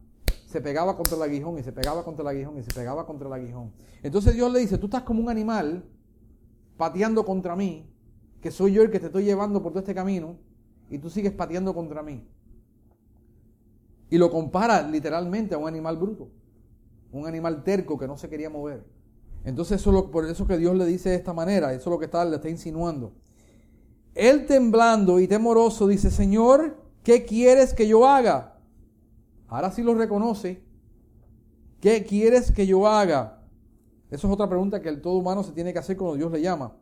se 0.45 0.61
pegaba 0.61 0.95
contra 0.95 1.17
el 1.17 1.23
aguijón 1.23 1.59
y 1.59 1.63
se 1.63 1.73
pegaba 1.73 2.05
contra 2.05 2.21
el 2.23 2.29
aguijón 2.29 2.57
y 2.57 2.63
se 2.63 2.73
pegaba 2.73 3.05
contra 3.05 3.27
el 3.27 3.33
aguijón. 3.33 3.73
Entonces 4.01 4.33
Dios 4.33 4.49
le 4.51 4.59
dice, 4.59 4.77
tú 4.77 4.85
estás 4.85 5.03
como 5.03 5.21
un 5.21 5.29
animal 5.29 5.83
pateando 6.77 7.25
contra 7.25 7.55
mí, 7.57 7.93
que 8.41 8.49
soy 8.49 8.71
yo 8.71 8.81
el 8.81 8.91
que 8.91 8.99
te 9.01 9.07
estoy 9.07 9.25
llevando 9.25 9.61
por 9.61 9.73
todo 9.73 9.79
este 9.79 9.93
camino, 9.93 10.37
y 10.89 10.97
tú 10.97 11.09
sigues 11.09 11.33
pateando 11.33 11.73
contra 11.73 12.01
mí. 12.01 12.25
Y 14.09 14.17
lo 14.17 14.31
compara 14.31 14.87
literalmente 14.87 15.53
a 15.53 15.57
un 15.57 15.67
animal 15.67 15.97
bruto, 15.97 16.29
un 17.11 17.27
animal 17.27 17.63
terco 17.63 17.97
que 17.97 18.07
no 18.07 18.17
se 18.17 18.29
quería 18.29 18.49
mover. 18.49 18.85
Entonces, 19.43 19.81
eso 19.81 20.11
por 20.11 20.25
eso 20.25 20.47
que 20.47 20.57
Dios 20.57 20.75
le 20.77 20.85
dice 20.85 21.09
de 21.09 21.15
esta 21.15 21.33
manera, 21.33 21.73
eso 21.73 21.89
es 21.89 21.93
lo 21.93 21.99
que 21.99 22.05
está, 22.05 22.23
le 22.23 22.37
está 22.37 22.49
insinuando. 22.49 23.13
Él 24.15 24.45
temblando 24.45 25.19
y 25.19 25.27
temoroso 25.27 25.87
dice, 25.87 26.11
Señor, 26.11 26.77
¿qué 27.03 27.25
quieres 27.25 27.73
que 27.73 27.87
yo 27.87 28.07
haga? 28.07 28.59
Ahora 29.47 29.71
sí 29.71 29.83
lo 29.83 29.93
reconoce. 29.93 30.63
¿Qué 31.79 32.05
quieres 32.05 32.51
que 32.51 32.67
yo 32.67 32.87
haga? 32.87 33.43
Eso 34.09 34.27
es 34.27 34.33
otra 34.33 34.49
pregunta 34.49 34.81
que 34.81 34.89
el 34.89 35.01
todo 35.01 35.15
humano 35.15 35.43
se 35.43 35.53
tiene 35.53 35.73
que 35.73 35.79
hacer 35.79 35.97
cuando 35.97 36.17
Dios 36.17 36.31
le 36.31 36.41
llama. 36.41 36.75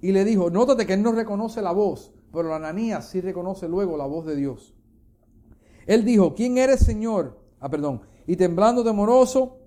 Y 0.00 0.12
le 0.12 0.24
dijo, 0.24 0.50
nótate 0.50 0.86
que 0.86 0.94
él 0.94 1.02
no 1.02 1.12
reconoce 1.12 1.62
la 1.62 1.72
voz, 1.72 2.12
pero 2.32 2.54
Ananías 2.54 3.08
sí 3.08 3.20
reconoce 3.20 3.68
luego 3.68 3.96
la 3.96 4.04
voz 4.04 4.26
de 4.26 4.36
Dios. 4.36 4.74
Él 5.86 6.04
dijo, 6.04 6.34
¿quién 6.34 6.58
eres 6.58 6.80
Señor? 6.80 7.40
Ah, 7.60 7.70
perdón. 7.70 8.02
Y 8.26 8.36
temblando 8.36 8.84
temoroso, 8.84 9.58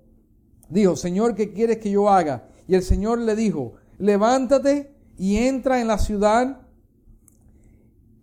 dijo, 0.68 0.94
Señor, 0.94 1.34
¿qué 1.34 1.52
quieres 1.52 1.78
que 1.78 1.90
yo 1.90 2.08
haga? 2.08 2.48
Y 2.68 2.74
el 2.74 2.82
Señor 2.82 3.18
le 3.18 3.34
dijo, 3.34 3.72
levántate 3.98 4.94
y 5.16 5.38
entra 5.38 5.80
en 5.80 5.88
la 5.88 5.98
ciudad 5.98 6.60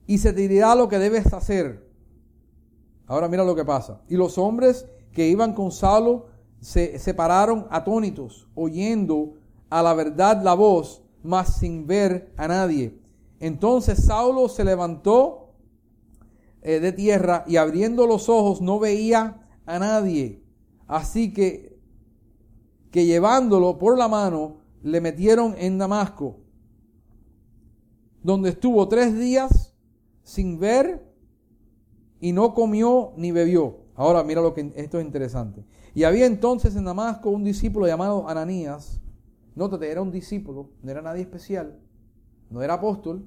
y 0.08 0.18
se 0.18 0.32
te 0.32 0.48
dirá 0.48 0.74
lo 0.74 0.88
que 0.88 0.98
debes 0.98 1.32
hacer. 1.34 1.86
Ahora 3.06 3.28
mira 3.28 3.44
lo 3.44 3.56
que 3.56 3.66
pasa. 3.66 4.02
Y 4.08 4.16
los 4.16 4.38
hombres 4.38 4.88
que 5.12 5.28
iban 5.28 5.54
con 5.54 5.72
Saulo 5.72 6.28
se 6.62 6.98
separaron 6.98 7.68
atónitos, 7.70 8.48
oyendo 8.56 9.36
a 9.70 9.84
la 9.84 9.94
verdad 9.94 10.42
la 10.42 10.54
voz, 10.54 11.04
mas 11.24 11.58
sin 11.58 11.86
ver 11.86 12.34
a 12.38 12.48
nadie. 12.48 13.00
Entonces 13.40 14.06
Saulo 14.06 14.50
se 14.50 14.64
levantó 14.64 15.54
eh, 16.62 16.80
de 16.80 16.92
tierra 16.92 17.44
y 17.48 17.58
abriendo 17.58 18.08
los 18.08 18.30
ojos 18.30 18.62
no 18.62 18.80
veía 18.80 19.46
a 19.66 19.80
nadie. 19.80 20.42
Así 20.88 21.34
que, 21.34 21.78
que 22.92 23.06
llevándolo 23.06 23.78
por 23.78 23.98
la 23.98 24.08
mano, 24.08 24.58
le 24.84 25.02
metieron 25.02 25.54
en 25.58 25.78
Damasco, 25.78 26.38
donde 28.24 28.50
estuvo 28.50 28.88
tres 28.88 29.18
días 29.18 29.74
sin 30.28 30.60
ver 30.60 31.02
y 32.20 32.34
no 32.34 32.54
comió 32.54 33.14
ni 33.16 33.32
bebió. 33.32 33.78
Ahora 33.96 34.26
mira 34.26 34.42
lo 34.42 34.54
que 34.54 34.74
esto 34.76 35.00
es 35.00 35.06
interesante. 35.06 35.64
Y 35.96 36.04
había 36.04 36.26
entonces 36.26 36.76
en 36.76 36.84
Damasco 36.84 37.30
un 37.30 37.46
discípulo 37.46 37.88
llamado 37.88 38.28
Ananías. 38.28 39.00
Nótate, 39.56 39.90
era 39.90 40.02
un 40.02 40.12
discípulo, 40.12 40.70
no 40.84 40.92
era 40.92 41.02
nadie 41.02 41.22
especial, 41.22 41.80
no 42.50 42.62
era 42.62 42.74
apóstol, 42.74 43.26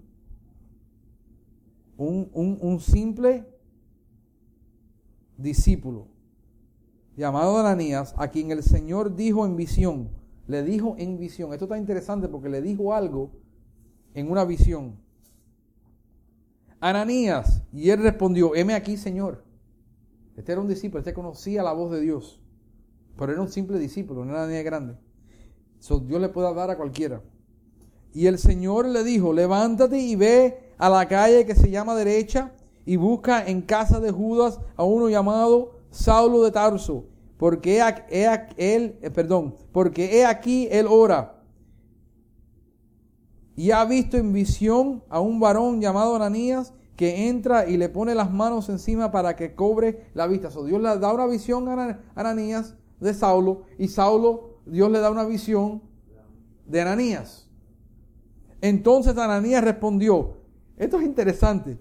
un, 1.96 2.78
simple 2.80 3.46
discípulo 5.38 6.06
llamado 7.16 7.58
Ananías, 7.58 8.14
a 8.18 8.28
quien 8.28 8.50
el 8.50 8.62
Señor 8.62 9.16
dijo 9.16 9.46
en 9.46 9.56
visión, 9.56 10.10
le 10.46 10.62
dijo 10.62 10.96
en 10.98 11.18
visión, 11.18 11.54
esto 11.54 11.64
está 11.64 11.78
interesante 11.78 12.28
porque 12.28 12.50
le 12.50 12.60
dijo 12.60 12.92
algo 12.92 13.30
en 14.12 14.30
una 14.30 14.44
visión. 14.44 15.09
Ananías, 16.80 17.62
y 17.72 17.90
él 17.90 18.02
respondió, 18.02 18.54
heme 18.54 18.74
aquí, 18.74 18.96
Señor. 18.96 19.44
Este 20.36 20.52
era 20.52 20.60
un 20.60 20.68
discípulo, 20.68 21.00
este 21.00 21.12
conocía 21.12 21.62
la 21.62 21.72
voz 21.72 21.92
de 21.92 22.00
Dios, 22.00 22.40
pero 23.18 23.32
era 23.32 23.42
un 23.42 23.50
simple 23.50 23.78
discípulo, 23.78 24.24
no 24.24 24.32
era 24.32 24.46
nadie 24.46 24.62
grande. 24.62 24.96
Dios 26.06 26.20
le 26.20 26.28
puede 26.28 26.54
dar 26.54 26.70
a 26.70 26.76
cualquiera. 26.76 27.22
Y 28.12 28.26
el 28.26 28.38
Señor 28.38 28.86
le 28.86 29.04
dijo, 29.04 29.32
levántate 29.32 29.98
y 29.98 30.16
ve 30.16 30.72
a 30.78 30.88
la 30.88 31.06
calle 31.06 31.46
que 31.46 31.54
se 31.54 31.70
llama 31.70 31.94
derecha 31.94 32.52
y 32.84 32.96
busca 32.96 33.46
en 33.46 33.62
casa 33.62 34.00
de 34.00 34.10
Judas 34.10 34.58
a 34.76 34.84
uno 34.84 35.08
llamado 35.08 35.80
Saulo 35.90 36.42
de 36.42 36.50
Tarso, 36.50 37.04
porque 37.36 37.78
he, 38.10 38.30
él, 38.56 38.98
eh, 39.00 39.60
porque 39.72 40.18
he 40.18 40.26
aquí 40.26 40.68
él 40.70 40.86
ora. 40.88 41.39
Y 43.56 43.72
ha 43.72 43.84
visto 43.84 44.16
en 44.16 44.32
visión 44.32 45.02
a 45.08 45.20
un 45.20 45.40
varón 45.40 45.80
llamado 45.80 46.16
Ananías 46.16 46.72
que 46.96 47.28
entra 47.28 47.66
y 47.66 47.76
le 47.76 47.88
pone 47.88 48.14
las 48.14 48.30
manos 48.30 48.68
encima 48.68 49.10
para 49.10 49.34
que 49.34 49.54
cobre 49.54 50.10
la 50.14 50.26
vista. 50.26 50.50
So, 50.50 50.64
Dios 50.64 50.80
le 50.80 50.98
da 50.98 51.12
una 51.12 51.26
visión 51.26 51.68
a 51.68 51.98
Ananías 52.14 52.74
de 53.00 53.14
Saulo 53.14 53.62
y 53.78 53.88
Saulo, 53.88 54.58
Dios 54.66 54.90
le 54.90 55.00
da 55.00 55.10
una 55.10 55.24
visión 55.24 55.82
de 56.66 56.80
Ananías. 56.80 57.48
Entonces 58.60 59.16
Ananías 59.16 59.64
respondió, 59.64 60.36
esto 60.76 60.98
es 60.98 61.06
interesante. 61.06 61.78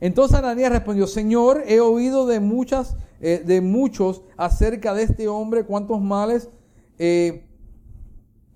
Entonces 0.00 0.38
Ananías 0.38 0.70
respondió, 0.70 1.06
Señor, 1.06 1.64
he 1.66 1.80
oído 1.80 2.26
de 2.26 2.40
muchas, 2.40 2.96
eh, 3.20 3.42
de 3.44 3.60
muchos 3.60 4.22
acerca 4.36 4.94
de 4.94 5.02
este 5.02 5.28
hombre, 5.28 5.64
cuántos 5.64 6.00
males, 6.00 6.48
eh, 6.98 7.47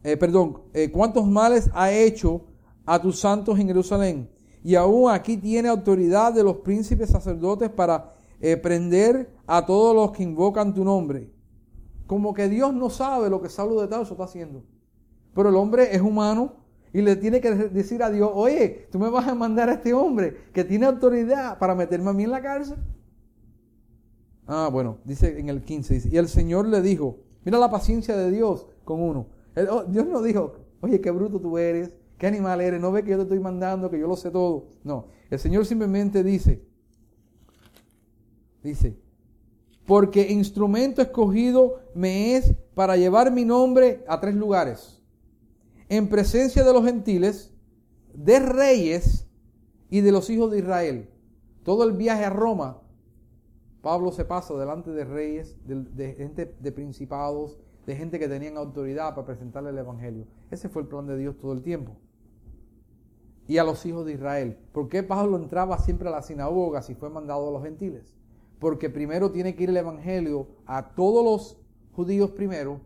eh, 0.05 0.17
perdón, 0.17 0.63
cuántos 0.93 1.27
males 1.27 1.71
ha 1.75 1.93
hecho 1.93 2.43
a 2.85 3.01
tus 3.01 3.21
santos 3.21 3.59
en 3.59 3.67
Jerusalén. 3.67 4.31
Y 4.65 4.75
aún 4.75 5.11
aquí 5.11 5.37
tiene 5.37 5.69
autoridad 5.69 6.33
de 6.33 6.45
los 6.45 6.59
príncipes 6.59 7.11
sacerdotes 7.11 7.71
para 7.71 8.15
prender 8.63 9.33
a 9.47 9.65
todos 9.65 9.95
los 9.95 10.11
que 10.11 10.25
invocan 10.25 10.75
tu 10.75 10.85
nombre. 10.85 11.31
Como 12.07 12.35
que 12.35 12.49
Dios 12.49 12.75
no 12.75 12.91
sabe 12.91 13.31
lo 13.31 13.41
que 13.41 13.49
Saulo 13.49 13.81
de 13.81 13.89
Tarso 13.89 14.15
está 14.15 14.25
haciendo. 14.25 14.65
Pero 15.35 15.49
el 15.49 15.57
hombre 15.57 15.95
es 15.95 16.03
humano, 16.03 16.63
y 16.93 17.01
le 17.01 17.17
tiene 17.17 17.41
que 17.41 17.51
decir 17.51 18.03
a 18.03 18.11
Dios, 18.11 18.31
oye, 18.35 18.87
tú 18.91 18.99
me 18.99 19.09
vas 19.09 19.27
a 19.27 19.35
mandar 19.35 19.71
a 19.71 19.75
este 19.75 19.95
hombre 19.95 20.37
que 20.53 20.63
tiene 20.63 20.87
autoridad 20.87 21.59
para 21.59 21.75
meterme 21.75 22.11
a 22.11 22.13
mí 22.13 22.25
en 22.25 22.31
la 22.31 22.43
cárcel. 22.43 22.77
Ah, 24.47 24.69
bueno, 24.71 24.99
dice 25.05 25.39
en 25.39 25.49
el 25.49 25.63
15, 25.63 25.95
dice, 25.95 26.09
y 26.13 26.19
el 26.19 26.29
Señor 26.29 26.69
le 26.69 26.83
dijo, 26.83 27.21
mira 27.45 27.59
la 27.59 27.71
paciencia 27.71 28.17
de 28.17 28.31
Dios 28.31 28.67
con 28.85 29.01
uno. 29.01 29.27
Oh, 29.71 29.85
Dios 29.85 30.07
no 30.07 30.23
dijo, 30.23 30.55
oye, 30.81 31.01
qué 31.01 31.11
bruto 31.11 31.41
tú 31.41 31.59
eres, 31.59 31.95
qué 32.19 32.27
animal 32.27 32.61
eres, 32.61 32.81
no 32.81 32.93
ve 32.93 33.03
que 33.03 33.11
yo 33.11 33.17
te 33.19 33.25
estoy 33.25 33.41
mandando, 33.41 33.91
que 33.91 33.99
yo 33.99 34.07
lo 34.07 34.17
sé 34.17 34.31
todo. 34.31 34.69
No, 34.85 35.09
el 35.31 35.39
Señor 35.39 35.67
simplemente 35.67 36.23
dice, 36.23 36.65
dice, 38.63 38.97
porque 39.87 40.31
instrumento 40.31 41.03
escogido 41.03 41.81
me 41.95 42.37
es 42.37 42.55
para 42.75 42.97
llevar 42.97 43.33
mi 43.33 43.45
nombre 43.45 44.05
a 44.09 44.21
tres 44.21 44.35
lugares 44.35 45.03
en 45.89 46.09
presencia 46.09 46.65
de 46.65 46.73
los 46.73 46.85
gentiles, 46.85 47.53
de 48.15 48.39
reyes 48.39 49.27
y 49.91 50.01
de 50.01 50.13
los 50.13 50.31
hijos 50.31 50.51
de 50.51 50.59
Israel. 50.59 51.11
Todo 51.63 51.85
el 51.85 51.93
viaje 51.93 52.25
a 52.25 52.31
Roma 52.31 52.83
Pablo 53.83 54.13
se 54.13 54.25
pasa 54.25 54.55
delante 54.55 54.93
de 54.93 55.05
reyes, 55.05 55.57
de, 55.67 56.15
gente 56.15 56.55
de 56.59 56.73
principados, 56.73 57.59
de 57.87 57.97
gente 57.97 58.19
que 58.19 58.29
tenían 58.29 58.57
autoridad 58.57 59.15
para 59.15 59.27
presentarle 59.27 59.71
el 59.71 59.79
Evangelio. 59.79 60.27
Ese 60.51 60.69
fue 60.69 60.83
el 60.83 60.89
plan 60.89 61.07
de 61.07 61.17
Dios 61.17 61.37
todo 61.39 61.53
el 61.53 61.63
tiempo. 61.63 61.97
Y 63.49 63.59
a 63.59 63.65
los 63.65 63.85
hijos 63.85 64.07
de 64.07 64.13
Israel. 64.13 64.57
¿Por 64.73 64.89
qué 64.89 65.03
Pablo 65.03 65.37
entraba 65.37 65.79
siempre 65.79 66.09
a 66.09 66.13
la 66.13 66.23
sinagoga 66.23 66.83
si 66.83 66.95
fue 66.95 67.11
mandado 67.11 67.49
a 67.49 67.53
los 67.53 67.63
gentiles? 67.63 68.15
Porque 68.61 68.89
primero 68.89 69.33
tiene 69.33 69.57
que 69.57 69.65
ir 69.65 69.71
el 69.71 69.77
Evangelio 69.77 70.47
a 70.67 70.95
todos 70.95 71.25
los 71.25 71.59
judíos 71.93 72.31
primero. 72.31 72.81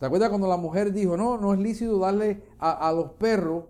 ¿Te 0.00 0.06
acuerdas 0.06 0.30
cuando 0.30 0.48
la 0.48 0.56
mujer 0.56 0.92
dijo, 0.92 1.16
no, 1.16 1.36
no 1.38 1.52
es 1.52 1.60
lícito 1.60 1.98
darle 1.98 2.42
a, 2.58 2.92
los 2.92 3.12
perros 3.12 3.64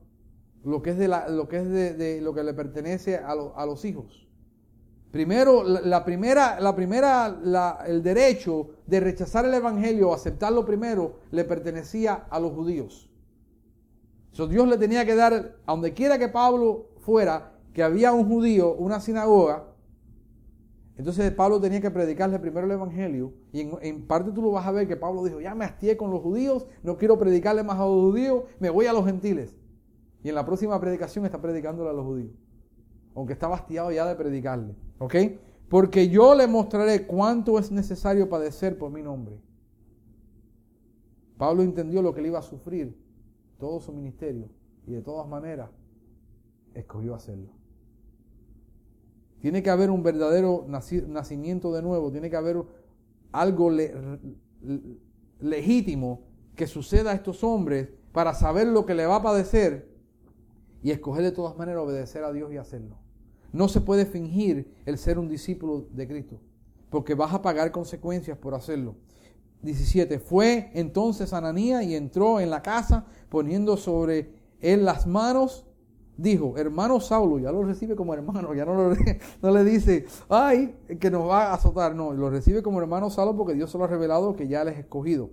lo 0.65 0.81
que 0.83 0.91
es 0.91 0.99
de, 0.99 1.09
lo, 1.09 1.49
que 1.49 1.59
es 1.59 1.69
de, 1.69 2.21
lo 2.21 2.33
que 2.33 2.45
le 2.45 2.55
pertenece 2.55 3.19
a, 3.19 3.33
a 3.33 3.67
los 3.67 3.85
hijos? 3.85 4.24
Primero, 5.15 5.63
la, 5.63 6.05
primera, 6.05 6.59
la 6.59 6.75
primera, 6.75 7.39
el 7.87 8.03
derecho 8.03 8.71
de 8.85 8.99
rechazar 8.99 9.45
el 9.45 9.55
evangelio 9.55 10.11
o 10.11 10.13
aceptarlo 10.13 10.67
primero 10.67 11.21
le 11.31 11.45
pertenecía 11.45 12.27
a 12.29 12.41
los 12.41 12.51
judíos. 12.51 13.09
So, 14.33 14.49
Dios 14.49 14.67
le 14.67 14.77
tenía 14.77 15.07
que 15.07 15.15
dar, 15.15 15.55
a 15.65 15.71
donde 15.71 15.93
quiera 15.93 16.19
que 16.19 16.27
Pablo 16.27 16.89
fuera, 16.99 17.53
que 17.73 17.85
había 17.85 18.13
un 18.13 18.27
judío, 18.29 18.75
una 18.75 18.99
sinagoga, 18.99 19.67
entonces 20.97 21.31
Pablo 21.31 21.61
tenía 21.61 21.81
que 21.81 21.93
predicarle 21.93 22.41
primero 22.41 22.67
el 22.67 22.73
Evangelio. 22.73 23.35
Y 23.53 23.61
en, 23.83 24.09
parte 24.09 24.33
tú 24.33 24.43
lo 24.43 24.51
vas 24.51 24.67
a 24.67 24.73
ver 24.73 24.89
que 24.89 24.97
Pablo 24.97 25.23
dijo, 25.23 25.41
ya 25.41 25.55
me 25.55 25.65
hastié 25.65 25.97
con 25.97 26.11
los 26.11 26.23
judíos, 26.23 26.67
no 26.83 26.97
quiero 26.99 27.21
predicarle 27.21 27.63
más 27.63 27.79
a 27.79 27.85
los 27.85 28.01
judíos, 28.01 28.47
me 28.59 28.69
voy 28.69 28.87
a 28.87 28.93
los 28.93 29.05
gentiles. 29.05 29.55
Y 30.25 30.31
en 30.31 30.35
la 30.35 30.45
próxima 30.45 30.81
predicación 30.81 31.25
está 31.25 31.41
predicándole 31.41 31.91
a 31.91 31.93
los 31.93 32.05
judíos. 32.05 32.44
Aunque 33.15 33.33
está 33.35 33.53
hastiado 33.53 33.93
ya 33.93 34.07
de 34.07 34.15
predicarle. 34.17 34.75
¿Ok? 34.99 35.15
Porque 35.69 36.09
yo 36.09 36.35
le 36.35 36.47
mostraré 36.47 37.07
cuánto 37.07 37.59
es 37.59 37.71
necesario 37.71 38.29
padecer 38.29 38.79
por 38.79 38.91
mi 38.91 39.03
nombre. 39.03 39.41
Pablo 41.37 41.63
entendió 41.63 42.03
lo 42.03 42.15
que 42.15 42.23
le 42.23 42.29
iba 42.29 42.39
a 42.39 42.43
sufrir 42.43 42.97
todo 43.59 43.81
su 43.81 43.93
ministerio 43.93 44.49
y 44.87 44.93
de 44.93 45.03
todas 45.03 45.27
maneras 45.29 45.71
escogió 46.75 47.15
hacerlo. 47.15 47.51
Tiene 49.41 49.63
que 49.63 49.71
haber 49.71 49.91
un 49.91 50.03
verdadero 50.03 50.65
nacimiento 50.69 51.73
de 51.73 51.83
nuevo, 51.83 52.11
tiene 52.11 52.31
que 52.31 52.37
haber 52.37 52.63
algo 53.33 53.71
legítimo 55.41 56.23
que 56.55 56.67
suceda 56.67 57.11
a 57.11 57.15
estos 57.15 57.45
hombres 57.45 57.89
para 58.13 58.33
saber 58.33 58.69
lo 58.69 58.87
que 58.87 58.95
le 58.95 59.07
va 59.07 59.17
a 59.17 59.23
padecer 59.23 59.93
y 60.83 60.93
escoger 60.93 61.25
de 61.25 61.33
todas 61.33 61.57
maneras 61.57 61.83
obedecer 61.83 62.25
a 62.25 62.33
Dios 62.33 62.53
y 62.53 62.57
hacerlo. 62.57 63.04
No 63.55 63.69
se 63.69 63.81
puede 63.81 64.05
fingir 64.05 64.75
el 64.85 64.99
ser 64.99 65.17
un 65.17 65.29
discípulo 65.29 65.87
de 65.93 66.09
Cristo, 66.09 66.41
porque 66.91 67.15
vas 67.15 67.33
a 67.33 67.41
pagar 67.41 67.71
consecuencias 67.71 68.37
por 68.37 68.53
hacerlo. 68.53 68.97
17. 69.63 70.19
Fue 70.19 70.73
entonces 70.75 71.33
Ananía 71.33 71.81
y 71.85 71.95
entró 71.95 72.41
en 72.41 72.51
la 72.51 72.63
casa 72.63 73.07
poniendo 73.29 73.77
sobre 73.77 74.33
él 74.61 74.85
las 74.85 75.07
manos. 75.07 75.65
Dijo, 76.17 76.59
hermano 76.59 76.99
Saulo, 76.99 77.39
ya 77.39 77.53
lo 77.53 77.63
recibe 77.63 77.95
como 77.95 78.13
hermano, 78.13 78.53
ya 78.55 78.65
no, 78.65 78.93
no 79.43 79.51
le 79.53 79.63
dice, 79.63 80.07
ay, 80.29 80.75
que 80.99 81.09
nos 81.09 81.29
va 81.29 81.51
a 81.51 81.55
azotar. 81.55 81.95
No, 81.95 82.13
lo 82.13 82.31
recibe 82.31 82.61
como 82.61 82.81
hermano 82.81 83.09
Saulo 83.09 83.37
porque 83.37 83.55
Dios 83.55 83.71
se 83.71 83.79
lo 83.79 83.85
ha 83.85 83.87
revelado 83.87 84.35
que 84.35 84.49
ya 84.49 84.65
les 84.65 84.77
escogido. 84.79 85.31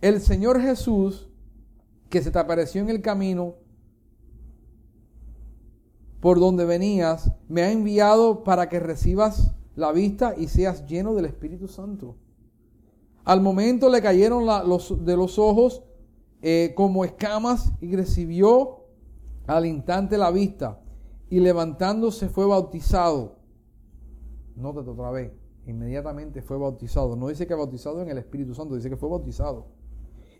El 0.00 0.20
Señor 0.20 0.60
Jesús, 0.60 1.28
que 2.08 2.22
se 2.22 2.30
te 2.30 2.38
apareció 2.38 2.80
en 2.82 2.88
el 2.88 3.02
camino, 3.02 3.56
por 6.20 6.40
donde 6.40 6.64
venías, 6.64 7.32
me 7.48 7.62
ha 7.62 7.70
enviado 7.70 8.42
para 8.44 8.68
que 8.68 8.80
recibas 8.80 9.54
la 9.76 9.92
vista 9.92 10.34
y 10.36 10.48
seas 10.48 10.86
lleno 10.86 11.14
del 11.14 11.26
Espíritu 11.26 11.68
Santo. 11.68 12.16
Al 13.24 13.40
momento 13.40 13.88
le 13.88 14.02
cayeron 14.02 14.46
de 15.04 15.16
los 15.16 15.38
ojos 15.38 15.82
eh, 16.40 16.72
como 16.76 17.04
escamas 17.04 17.72
y 17.80 17.94
recibió 17.94 18.84
al 19.46 19.66
instante 19.66 20.18
la 20.18 20.30
vista 20.30 20.80
y 21.30 21.40
levantándose 21.40 22.28
fue 22.28 22.46
bautizado. 22.46 23.36
Nótate 24.56 24.90
otra 24.90 25.10
vez, 25.10 25.32
inmediatamente 25.66 26.42
fue 26.42 26.58
bautizado. 26.58 27.16
No 27.16 27.28
dice 27.28 27.46
que 27.46 27.54
bautizado 27.54 28.02
en 28.02 28.08
el 28.08 28.18
Espíritu 28.18 28.54
Santo, 28.54 28.74
dice 28.74 28.90
que 28.90 28.96
fue 28.96 29.08
bautizado. 29.08 29.66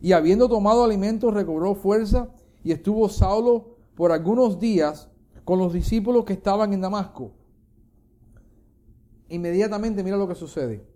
Y 0.00 0.12
habiendo 0.12 0.48
tomado 0.48 0.84
alimentos 0.84 1.34
recobró 1.34 1.74
fuerza 1.74 2.28
y 2.64 2.72
estuvo 2.72 3.08
Saulo 3.08 3.76
por 3.94 4.12
algunos 4.12 4.58
días 4.58 5.10
con 5.48 5.58
los 5.58 5.72
discípulos 5.72 6.26
que 6.26 6.34
estaban 6.34 6.74
en 6.74 6.82
Damasco. 6.82 7.32
Inmediatamente 9.30 10.04
mira 10.04 10.18
lo 10.18 10.28
que 10.28 10.34
sucede. 10.34 10.86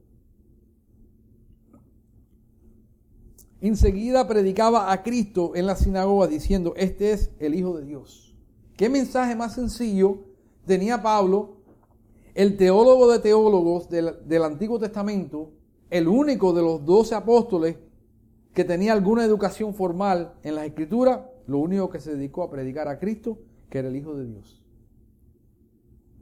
Enseguida 3.63 4.29
predicaba 4.29 4.93
a 4.93 5.03
Cristo 5.03 5.53
en 5.55 5.65
la 5.65 5.75
sinagoga 5.75 6.27
diciendo, 6.27 6.75
este 6.77 7.13
es 7.13 7.31
el 7.39 7.55
Hijo 7.55 7.79
de 7.79 7.87
Dios. 7.87 8.37
¿Qué 8.77 8.91
mensaje 8.91 9.35
más 9.35 9.55
sencillo 9.55 10.19
tenía 10.67 11.03
Pablo, 11.03 11.57
el 12.35 12.59
teólogo 12.59 13.11
de 13.11 13.21
teólogos 13.21 13.89
del, 13.89 14.17
del 14.29 14.43
Antiguo 14.43 14.79
Testamento, 14.79 15.49
el 15.89 16.07
único 16.07 16.53
de 16.53 16.61
los 16.61 16.85
doce 16.85 17.15
apóstoles 17.15 17.79
que 18.53 18.65
tenía 18.65 18.93
alguna 18.93 19.25
educación 19.25 19.73
formal 19.75 20.35
en 20.43 20.57
la 20.57 20.67
Escritura, 20.67 21.33
lo 21.47 21.57
único 21.57 21.89
que 21.89 22.01
se 22.01 22.15
dedicó 22.17 22.43
a 22.43 22.51
predicar 22.51 22.87
a 22.89 22.99
Cristo 22.99 23.39
que 23.73 23.79
era 23.79 23.89
el 23.89 23.97
Hijo 23.97 24.15
de 24.15 24.27
Dios. 24.27 24.61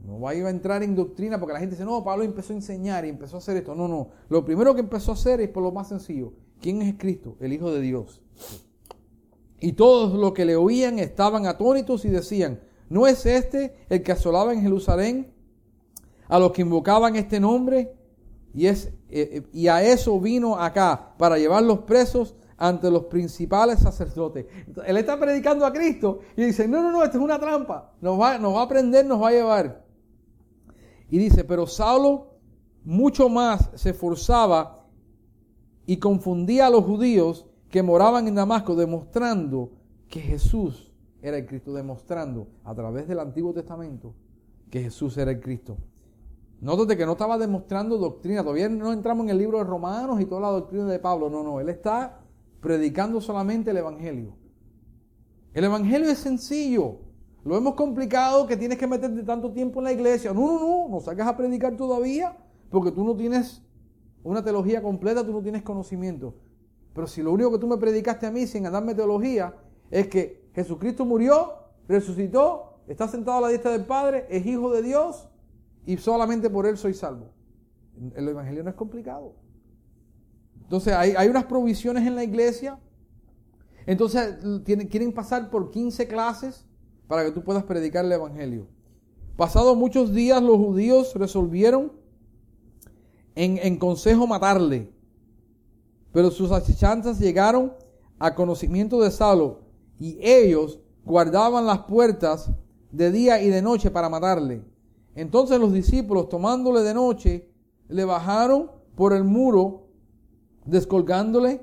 No 0.05 0.21
va 0.21 0.29
a 0.29 0.49
entrar 0.49 0.83
en 0.83 0.95
doctrina 0.95 1.37
porque 1.37 1.51
la 1.51 1.59
gente 1.59 1.75
dice, 1.75 1.83
no, 1.83 2.01
Pablo 2.01 2.23
empezó 2.23 2.53
a 2.53 2.55
enseñar 2.55 3.03
y 3.03 3.09
empezó 3.09 3.35
a 3.35 3.39
hacer 3.39 3.57
esto. 3.57 3.75
No, 3.75 3.89
no. 3.89 4.07
Lo 4.29 4.45
primero 4.45 4.73
que 4.73 4.79
empezó 4.79 5.11
a 5.11 5.15
hacer 5.15 5.41
es 5.41 5.49
por 5.49 5.61
lo 5.61 5.73
más 5.73 5.89
sencillo. 5.89 6.31
¿Quién 6.61 6.81
es 6.81 6.95
Cristo? 6.97 7.35
El 7.41 7.51
Hijo 7.51 7.69
de 7.73 7.81
Dios. 7.81 8.21
Y 9.59 9.73
todos 9.73 10.13
los 10.13 10.31
que 10.31 10.45
le 10.45 10.55
oían 10.55 10.97
estaban 10.97 11.45
atónitos 11.45 12.05
y 12.05 12.07
decían, 12.07 12.61
¿no 12.87 13.05
es 13.05 13.25
este 13.25 13.75
el 13.89 14.01
que 14.01 14.13
asolaba 14.13 14.53
en 14.53 14.61
Jerusalén 14.61 15.33
a 16.29 16.39
los 16.39 16.53
que 16.53 16.61
invocaban 16.61 17.17
este 17.17 17.41
nombre? 17.41 17.93
Y, 18.53 18.67
es, 18.67 18.85
eh, 18.85 18.93
eh, 19.09 19.43
y 19.51 19.67
a 19.67 19.83
eso 19.83 20.17
vino 20.21 20.55
acá, 20.57 21.15
para 21.17 21.37
llevarlos 21.37 21.79
presos 21.79 22.33
ante 22.61 22.91
los 22.91 23.05
principales 23.05 23.79
sacerdotes. 23.79 24.45
Él 24.85 24.97
está 24.97 25.19
predicando 25.19 25.65
a 25.65 25.73
Cristo 25.73 26.19
y 26.37 26.43
dice, 26.43 26.67
no, 26.67 26.83
no, 26.83 26.91
no, 26.91 27.03
esto 27.03 27.17
es 27.17 27.23
una 27.23 27.39
trampa, 27.39 27.91
nos 27.99 28.21
va, 28.21 28.37
nos 28.37 28.55
va 28.55 28.61
a 28.61 28.67
prender, 28.67 29.03
nos 29.03 29.19
va 29.19 29.29
a 29.29 29.31
llevar. 29.31 29.83
Y 31.09 31.17
dice, 31.17 31.43
pero 31.43 31.65
Saulo 31.65 32.35
mucho 32.83 33.29
más 33.29 33.71
se 33.73 33.89
esforzaba 33.89 34.85
y 35.87 35.97
confundía 35.97 36.67
a 36.67 36.69
los 36.69 36.85
judíos 36.85 37.47
que 37.69 37.81
moraban 37.81 38.27
en 38.27 38.35
Damasco, 38.35 38.75
demostrando 38.75 39.71
que 40.07 40.19
Jesús 40.19 40.93
era 41.19 41.37
el 41.37 41.47
Cristo, 41.47 41.73
demostrando 41.73 42.47
a 42.63 42.75
través 42.75 43.07
del 43.07 43.19
Antiguo 43.19 43.53
Testamento 43.53 44.13
que 44.69 44.83
Jesús 44.83 45.17
era 45.17 45.31
el 45.31 45.41
Cristo. 45.41 45.77
Nótate 46.59 46.95
que 46.95 47.07
no 47.07 47.13
estaba 47.13 47.39
demostrando 47.39 47.97
doctrina, 47.97 48.43
todavía 48.43 48.69
no 48.69 48.93
entramos 48.93 49.23
en 49.23 49.31
el 49.31 49.39
libro 49.39 49.57
de 49.57 49.63
Romanos 49.63 50.21
y 50.21 50.25
toda 50.25 50.41
la 50.41 50.49
doctrina 50.49 50.85
de 50.85 50.99
Pablo, 50.99 51.27
no, 51.27 51.41
no, 51.41 51.59
él 51.59 51.69
está 51.69 52.20
predicando 52.61 53.19
solamente 53.19 53.71
el 53.71 53.77
Evangelio. 53.77 54.35
El 55.53 55.65
Evangelio 55.65 56.09
es 56.09 56.19
sencillo. 56.19 56.99
Lo 57.43 57.57
hemos 57.57 57.73
complicado 57.73 58.47
que 58.47 58.55
tienes 58.55 58.77
que 58.77 58.87
meterte 58.87 59.23
tanto 59.23 59.51
tiempo 59.51 59.79
en 59.79 59.85
la 59.85 59.91
iglesia. 59.91 60.33
No, 60.33 60.41
no, 60.41 60.59
no, 60.59 60.89
no 60.89 60.99
salgas 61.01 61.27
a 61.27 61.35
predicar 61.35 61.75
todavía 61.75 62.37
porque 62.69 62.91
tú 62.91 63.03
no 63.03 63.15
tienes 63.15 63.63
una 64.23 64.43
teología 64.43 64.81
completa, 64.81 65.25
tú 65.25 65.33
no 65.33 65.41
tienes 65.41 65.63
conocimiento. 65.63 66.35
Pero 66.93 67.07
si 67.07 67.23
lo 67.23 67.33
único 67.33 67.51
que 67.51 67.57
tú 67.57 67.67
me 67.67 67.77
predicaste 67.77 68.27
a 68.27 68.31
mí 68.31 68.45
sin 68.45 68.63
darme 68.63 68.93
teología 68.93 69.55
es 69.89 70.07
que 70.07 70.49
Jesucristo 70.53 71.03
murió, 71.05 71.53
resucitó, 71.87 72.79
está 72.87 73.07
sentado 73.07 73.39
a 73.39 73.41
la 73.41 73.47
diestra 73.47 73.71
del 73.71 73.85
Padre, 73.85 74.27
es 74.29 74.45
hijo 74.45 74.71
de 74.71 74.83
Dios 74.83 75.27
y 75.85 75.97
solamente 75.97 76.49
por 76.49 76.65
él 76.67 76.77
soy 76.77 76.93
salvo. 76.93 77.33
El 78.15 78.27
Evangelio 78.27 78.63
no 78.63 78.69
es 78.69 78.75
complicado. 78.75 79.35
Entonces 80.71 80.93
hay, 80.93 81.27
unas 81.27 81.43
provisiones 81.43 82.07
en 82.07 82.15
la 82.15 82.23
iglesia. 82.23 82.79
Entonces 83.85 84.37
quieren 84.63 85.11
pasar 85.11 85.49
por 85.49 85.69
15 85.69 86.07
clases 86.07 86.65
para 87.09 87.25
que 87.25 87.31
tú 87.31 87.43
puedas 87.43 87.65
predicar 87.65 88.05
el 88.05 88.11
Evangelio. 88.13 88.67
Pasados 89.35 89.75
muchos 89.75 90.13
días 90.13 90.41
los 90.41 90.55
judíos 90.55 91.13
resolvieron 91.15 91.91
en, 93.35 93.57
en 93.57 93.75
consejo 93.75 94.25
matarle. 94.25 94.89
Pero 96.13 96.31
sus 96.31 96.53
achichanzas 96.53 97.19
llegaron 97.19 97.73
a 98.17 98.33
conocimiento 98.33 99.01
de 99.01 99.11
Saulo 99.11 99.63
y 99.99 100.19
ellos 100.21 100.79
guardaban 101.03 101.65
las 101.65 101.79
puertas 101.79 102.49
de 102.93 103.11
día 103.11 103.41
y 103.41 103.49
de 103.49 103.61
noche 103.61 103.91
para 103.91 104.07
matarle. 104.07 104.63
Entonces 105.15 105.59
los 105.59 105.73
discípulos, 105.73 106.29
tomándole 106.29 106.79
de 106.79 106.93
noche, 106.93 107.51
le 107.89 108.05
bajaron 108.05 108.71
por 108.95 109.11
el 109.11 109.25
muro 109.25 109.80
descolgándole 110.65 111.61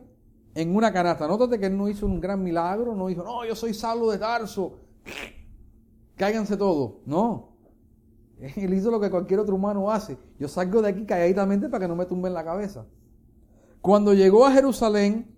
en 0.54 0.74
una 0.74 0.92
canasta. 0.92 1.26
Nótate 1.26 1.58
que 1.58 1.66
él 1.66 1.76
no 1.76 1.88
hizo 1.88 2.06
un 2.06 2.20
gran 2.20 2.42
milagro, 2.42 2.94
no 2.94 3.06
dijo, 3.08 3.22
no, 3.22 3.44
yo 3.44 3.54
soy 3.54 3.74
salvo 3.74 4.10
de 4.10 4.18
Tarso, 4.18 4.78
cáiganse 6.16 6.56
todos. 6.56 6.94
No. 7.06 7.56
Él 8.56 8.72
hizo 8.74 8.90
lo 8.90 9.00
que 9.00 9.10
cualquier 9.10 9.40
otro 9.40 9.56
humano 9.56 9.90
hace. 9.90 10.16
Yo 10.38 10.48
salgo 10.48 10.82
de 10.82 10.90
aquí 10.90 11.04
calladitamente 11.04 11.68
para 11.68 11.84
que 11.84 11.88
no 11.88 11.96
me 11.96 12.06
tumben 12.06 12.34
la 12.34 12.44
cabeza. 12.44 12.86
Cuando 13.80 14.14
llegó 14.14 14.46
a 14.46 14.52
Jerusalén, 14.52 15.34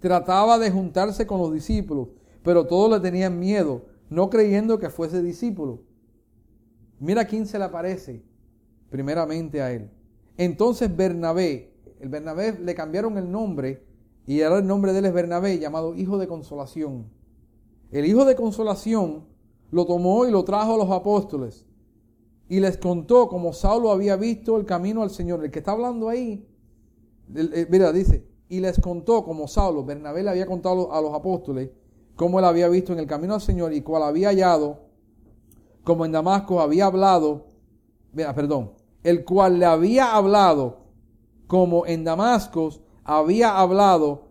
trataba 0.00 0.58
de 0.58 0.70
juntarse 0.70 1.26
con 1.26 1.40
los 1.40 1.52
discípulos, 1.52 2.08
pero 2.42 2.66
todos 2.66 2.90
le 2.90 3.00
tenían 3.00 3.38
miedo, 3.38 3.86
no 4.10 4.30
creyendo 4.30 4.78
que 4.78 4.90
fuese 4.90 5.22
discípulo. 5.22 5.82
Mira 7.00 7.24
quién 7.24 7.46
se 7.46 7.58
le 7.58 7.64
aparece, 7.64 8.22
primeramente 8.90 9.60
a 9.60 9.72
él. 9.72 9.90
Entonces 10.36 10.94
Bernabé, 10.94 11.73
el 12.04 12.10
Bernabé 12.10 12.58
le 12.58 12.74
cambiaron 12.74 13.16
el 13.16 13.32
nombre 13.32 13.82
y 14.26 14.42
ahora 14.42 14.58
el 14.58 14.66
nombre 14.66 14.92
de 14.92 14.98
él 14.98 15.06
es 15.06 15.14
Bernabé, 15.14 15.58
llamado 15.58 15.94
Hijo 15.94 16.18
de 16.18 16.28
Consolación. 16.28 17.06
El 17.90 18.04
Hijo 18.04 18.26
de 18.26 18.36
Consolación 18.36 19.24
lo 19.70 19.86
tomó 19.86 20.26
y 20.26 20.30
lo 20.30 20.44
trajo 20.44 20.74
a 20.74 20.76
los 20.76 20.90
apóstoles 20.90 21.64
y 22.46 22.60
les 22.60 22.76
contó 22.76 23.26
cómo 23.28 23.54
Saulo 23.54 23.90
había 23.90 24.16
visto 24.16 24.58
el 24.58 24.66
camino 24.66 25.02
al 25.02 25.08
Señor. 25.08 25.42
El 25.42 25.50
que 25.50 25.60
está 25.60 25.72
hablando 25.72 26.10
ahí, 26.10 26.46
eh, 27.34 27.66
mira, 27.70 27.90
dice, 27.90 28.26
y 28.50 28.60
les 28.60 28.78
contó 28.78 29.24
como 29.24 29.48
Saulo, 29.48 29.82
Bernabé 29.82 30.22
le 30.22 30.28
había 30.28 30.46
contado 30.46 30.92
a 30.92 31.00
los 31.00 31.14
apóstoles 31.14 31.70
cómo 32.16 32.38
él 32.38 32.44
había 32.44 32.68
visto 32.68 32.92
en 32.92 32.98
el 32.98 33.06
camino 33.06 33.32
al 33.32 33.40
Señor 33.40 33.72
y 33.72 33.80
cuál 33.80 34.02
había 34.02 34.28
hallado, 34.28 34.80
como 35.82 36.04
en 36.04 36.12
Damasco 36.12 36.60
había 36.60 36.84
hablado, 36.84 37.46
perdón, 38.14 38.72
el 39.02 39.24
cual 39.24 39.58
le 39.58 39.64
había 39.64 40.14
hablado, 40.14 40.83
como 41.46 41.86
en 41.86 42.04
Damasco 42.04 42.70
había 43.04 43.58
hablado 43.58 44.28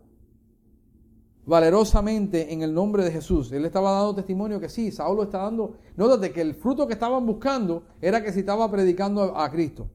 valerosamente 1.45 2.53
en 2.53 2.61
el 2.61 2.73
nombre 2.73 3.03
de 3.03 3.11
Jesús. 3.11 3.51
Él 3.51 3.65
estaba 3.65 3.91
dando 3.91 4.15
testimonio 4.15 4.59
que 4.59 4.69
sí, 4.69 4.91
Saulo 4.91 5.23
está 5.23 5.39
dando, 5.39 5.75
nótate 5.95 6.31
que 6.31 6.41
el 6.41 6.55
fruto 6.55 6.87
que 6.87 6.93
estaban 6.93 7.25
buscando 7.25 7.83
era 8.01 8.23
que 8.23 8.31
si 8.31 8.39
estaba 8.39 8.69
predicando 8.71 9.37
a 9.37 9.51
Cristo. 9.51 9.87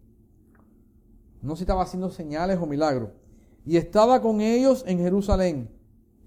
No 1.40 1.56
si 1.56 1.62
estaba 1.62 1.82
haciendo 1.82 2.10
señales 2.10 2.58
o 2.60 2.66
milagros. 2.66 3.10
Y 3.64 3.76
estaba 3.76 4.20
con 4.20 4.40
ellos 4.40 4.84
en 4.86 4.98
Jerusalén. 4.98 5.70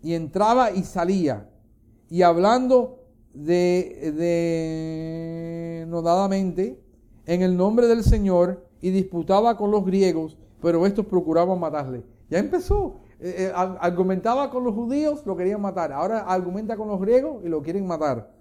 Y 0.02 0.14
entraba 0.14 0.72
y 0.72 0.84
salía. 0.84 1.50
Y 2.10 2.22
hablando 2.22 3.00
de, 3.34 4.14
de 4.16 5.86
nodadamente 5.88 6.82
en 7.26 7.42
el 7.42 7.56
nombre 7.56 7.88
del 7.88 8.04
Señor 8.04 8.66
y 8.82 8.90
disputaba 8.90 9.58
con 9.58 9.72
los 9.72 9.86
griegos, 9.86 10.38
pero 10.62 10.86
estos 10.86 11.06
procuraban 11.06 11.60
matarle. 11.60 12.04
Ya 12.30 12.40
empezó. 12.40 13.02
Eh, 13.20 13.36
eh, 13.38 13.52
argumentaba 13.56 14.50
con 14.50 14.64
los 14.64 14.74
judíos, 14.74 15.26
lo 15.26 15.36
querían 15.36 15.62
matar. 15.62 15.92
Ahora 15.92 16.20
argumenta 16.22 16.78
con 16.78 16.88
los 16.88 17.00
griegos 17.00 17.44
y 17.44 17.50
lo 17.50 17.62
quieren 17.62 17.86
matar. 17.86 18.32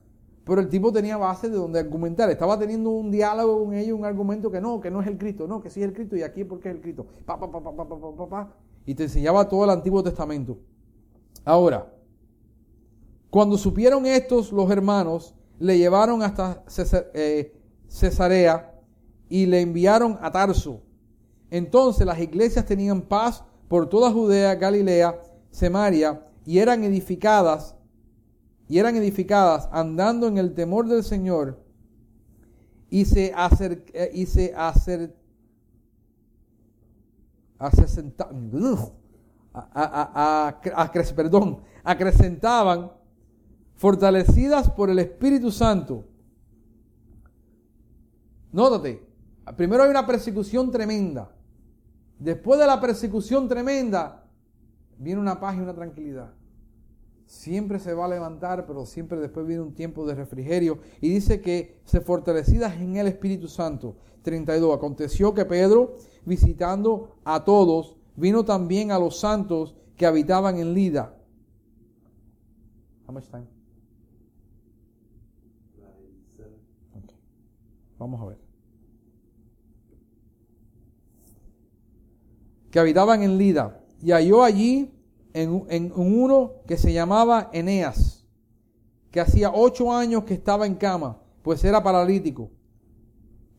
Pero 0.44 0.60
el 0.60 0.68
tipo 0.68 0.92
tenía 0.92 1.16
base 1.16 1.48
de 1.48 1.56
donde 1.56 1.80
argumentar. 1.80 2.30
Estaba 2.30 2.58
teniendo 2.58 2.90
un 2.90 3.10
diálogo 3.10 3.64
con 3.64 3.74
ellos, 3.74 3.98
un 3.98 4.04
argumento 4.04 4.50
que 4.50 4.60
no, 4.60 4.80
que 4.80 4.90
no 4.90 5.00
es 5.00 5.06
el 5.06 5.18
Cristo, 5.18 5.46
no, 5.46 5.60
que 5.60 5.70
sí 5.70 5.80
es 5.82 5.88
el 5.88 5.92
Cristo 5.92 6.16
y 6.16 6.22
aquí 6.22 6.44
porque 6.44 6.68
es 6.68 6.74
el 6.76 6.80
Cristo. 6.80 7.06
Pa, 7.26 7.38
pa, 7.38 7.50
pa, 7.50 8.48
y 8.86 8.94
te 8.94 9.04
enseñaba 9.04 9.48
todo 9.48 9.64
el 9.64 9.70
Antiguo 9.70 10.02
Testamento. 10.02 10.58
Ahora, 11.44 11.92
cuando 13.28 13.56
supieron 13.58 14.06
estos, 14.06 14.50
los 14.50 14.70
hermanos 14.70 15.34
le 15.58 15.78
llevaron 15.78 16.22
hasta 16.22 16.64
eh, 17.14 17.54
Cesarea 17.86 18.80
y 19.28 19.46
le 19.46 19.60
enviaron 19.60 20.18
a 20.20 20.30
Tarso. 20.30 20.82
Entonces 21.50 22.06
las 22.06 22.20
iglesias 22.20 22.64
tenían 22.64 23.02
paz 23.02 23.44
por 23.68 23.88
toda 23.88 24.12
Judea, 24.12 24.54
Galilea, 24.54 25.20
Samaria, 25.50 26.26
y 26.44 26.58
eran 26.58 26.84
edificadas, 26.84 27.76
y 28.68 28.78
eran 28.78 28.96
edificadas 28.96 29.68
andando 29.72 30.26
en 30.26 30.38
el 30.38 30.54
temor 30.54 30.86
del 30.86 31.02
Señor, 31.02 31.60
y 32.88 33.04
se 33.04 33.32
acer, 33.36 33.84
eh, 33.92 34.10
y 34.12 34.26
se 34.26 34.54
acer, 34.56 35.16
perdón, 41.14 41.60
acrecentaban, 41.84 42.92
fortalecidas 43.74 44.70
por 44.70 44.90
el 44.90 44.98
Espíritu 44.98 45.50
Santo. 45.50 46.04
Nótate, 48.52 49.06
primero 49.56 49.84
hay 49.84 49.90
una 49.90 50.06
persecución 50.06 50.70
tremenda. 50.70 51.30
Después 52.20 52.60
de 52.60 52.66
la 52.66 52.80
persecución 52.80 53.48
tremenda, 53.48 54.26
viene 54.98 55.20
una 55.20 55.40
paz 55.40 55.56
y 55.56 55.60
una 55.60 55.74
tranquilidad. 55.74 56.34
Siempre 57.24 57.78
se 57.78 57.94
va 57.94 58.04
a 58.04 58.08
levantar, 58.08 58.66
pero 58.66 58.84
siempre 58.84 59.18
después 59.18 59.46
viene 59.46 59.62
un 59.62 59.72
tiempo 59.72 60.06
de 60.06 60.14
refrigerio. 60.14 60.80
Y 61.00 61.08
dice 61.08 61.40
que 61.40 61.80
se 61.84 62.02
fortalecidas 62.02 62.76
en 62.76 62.96
el 62.96 63.06
Espíritu 63.06 63.48
Santo. 63.48 63.96
32. 64.22 64.76
Aconteció 64.76 65.32
que 65.32 65.46
Pedro, 65.46 65.96
visitando 66.26 67.16
a 67.24 67.42
todos, 67.44 67.96
vino 68.16 68.44
también 68.44 68.92
a 68.92 68.98
los 68.98 69.18
santos 69.18 69.74
que 69.96 70.04
habitaban 70.04 70.58
en 70.58 70.74
Lida. 70.74 71.16
Vamos 77.98 78.20
a 78.20 78.24
ver. 78.26 78.49
Que 82.70 82.78
habitaban 82.78 83.22
en 83.22 83.38
Lida, 83.38 83.80
y 84.02 84.12
halló 84.12 84.42
allí 84.42 84.92
en, 85.32 85.64
en, 85.68 85.92
uno 85.94 86.52
que 86.66 86.76
se 86.76 86.92
llamaba 86.92 87.50
Eneas, 87.52 88.26
que 89.10 89.20
hacía 89.20 89.52
ocho 89.52 89.92
años 89.92 90.24
que 90.24 90.34
estaba 90.34 90.66
en 90.66 90.74
cama, 90.74 91.20
pues 91.42 91.64
era 91.64 91.82
paralítico. 91.82 92.50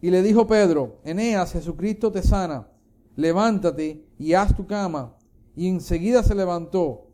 Y 0.01 0.09
le 0.09 0.21
dijo 0.23 0.47
Pedro, 0.47 0.99
Eneas, 1.03 1.51
Jesucristo 1.51 2.11
te 2.11 2.23
sana, 2.23 2.67
levántate 3.15 4.05
y 4.17 4.33
haz 4.33 4.55
tu 4.55 4.65
cama. 4.65 5.15
Y 5.55 5.67
enseguida 5.67 6.23
se 6.23 6.33
levantó, 6.33 7.07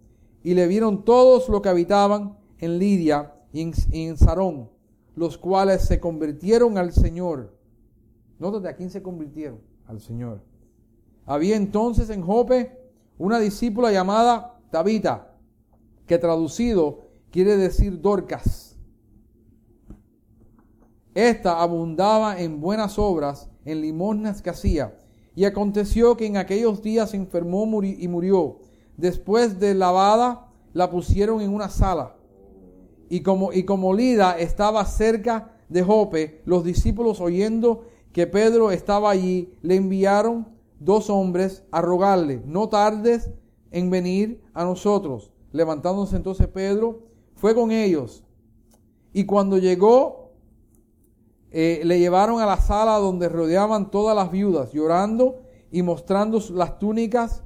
y 0.44 0.54
le 0.54 0.68
vieron 0.68 1.04
todos 1.04 1.50
los 1.50 1.62
que 1.62 1.70
habitaban 1.70 2.38
en 2.60 2.80
Lidia 2.80 3.34
y 3.52 3.62
en, 3.92 4.18
Sarón, 4.18 4.70
los 5.16 5.38
cuales 5.38 5.82
se 5.82 6.00
convirtieron 6.00 6.78
al 6.78 6.94
Señor. 6.94 7.58
Nótate 8.40 8.70
a 8.70 8.76
quién 8.76 8.90
se 8.90 9.02
convirtieron, 9.02 9.60
al 9.88 10.00
Señor. 10.00 10.42
Había 11.28 11.58
entonces 11.58 12.10
en 12.10 12.22
Jope 12.22 12.72
una 13.18 13.38
discípula 13.38 13.92
llamada 13.92 14.60
Tabita, 14.72 15.36
que 16.08 16.18
traducido 16.18 17.02
quiere 17.32 17.58
decir 17.58 18.02
Dorcas. 18.02 18.78
Esta 21.14 21.62
abundaba 21.62 22.40
en 22.40 22.62
buenas 22.62 22.98
obras, 22.98 23.50
en 23.66 23.82
limosnas 23.82 24.42
que 24.42 24.52
hacía. 24.52 24.98
Y 25.36 25.44
aconteció 25.44 26.16
que 26.16 26.26
en 26.26 26.38
aquellos 26.38 26.82
días 26.82 27.12
se 27.12 27.18
enfermó 27.18 27.84
y 27.84 28.08
murió. 28.08 28.60
Después 28.96 29.60
de 29.60 29.76
lavada, 29.76 30.48
la 30.74 30.90
pusieron 30.90 31.42
en 31.42 31.54
una 31.54 31.70
sala. 31.70 32.16
Y 33.10 33.22
como, 33.22 33.52
y 33.52 33.64
como 33.64 33.94
Lida 33.94 34.38
estaba 34.40 34.86
cerca 34.86 35.52
de 35.70 35.84
Jope, 35.84 36.42
los 36.46 36.64
discípulos 36.64 37.20
oyendo 37.20 37.86
que 38.14 38.28
Pedro 38.28 38.72
estaba 38.72 39.10
allí, 39.10 39.54
le 39.62 39.76
enviaron 39.76 40.57
dos 40.80 41.10
hombres 41.10 41.64
a 41.72 41.82
rogarle, 41.82 42.42
no 42.46 42.70
tardes 42.70 43.32
en 43.72 43.90
venir 43.90 44.42
a 44.54 44.64
nosotros. 44.64 45.32
Levantándose 45.52 46.16
entonces 46.16 46.48
Pedro, 46.48 47.04
fue 47.36 47.56
con 47.56 47.72
ellos. 47.72 48.24
Y 49.14 49.26
cuando 49.26 49.58
llegó, 49.58 50.32
eh, 51.52 51.82
le 51.84 52.00
llevaron 52.00 52.42
a 52.42 52.46
la 52.46 52.58
sala 52.58 52.98
donde 52.98 53.30
rodeaban 53.30 53.90
todas 53.90 54.16
las 54.16 54.32
viudas, 54.32 54.74
llorando 54.74 55.40
y 55.72 55.82
mostrando 55.82 56.42
las 56.54 56.78
túnicas 56.80 57.44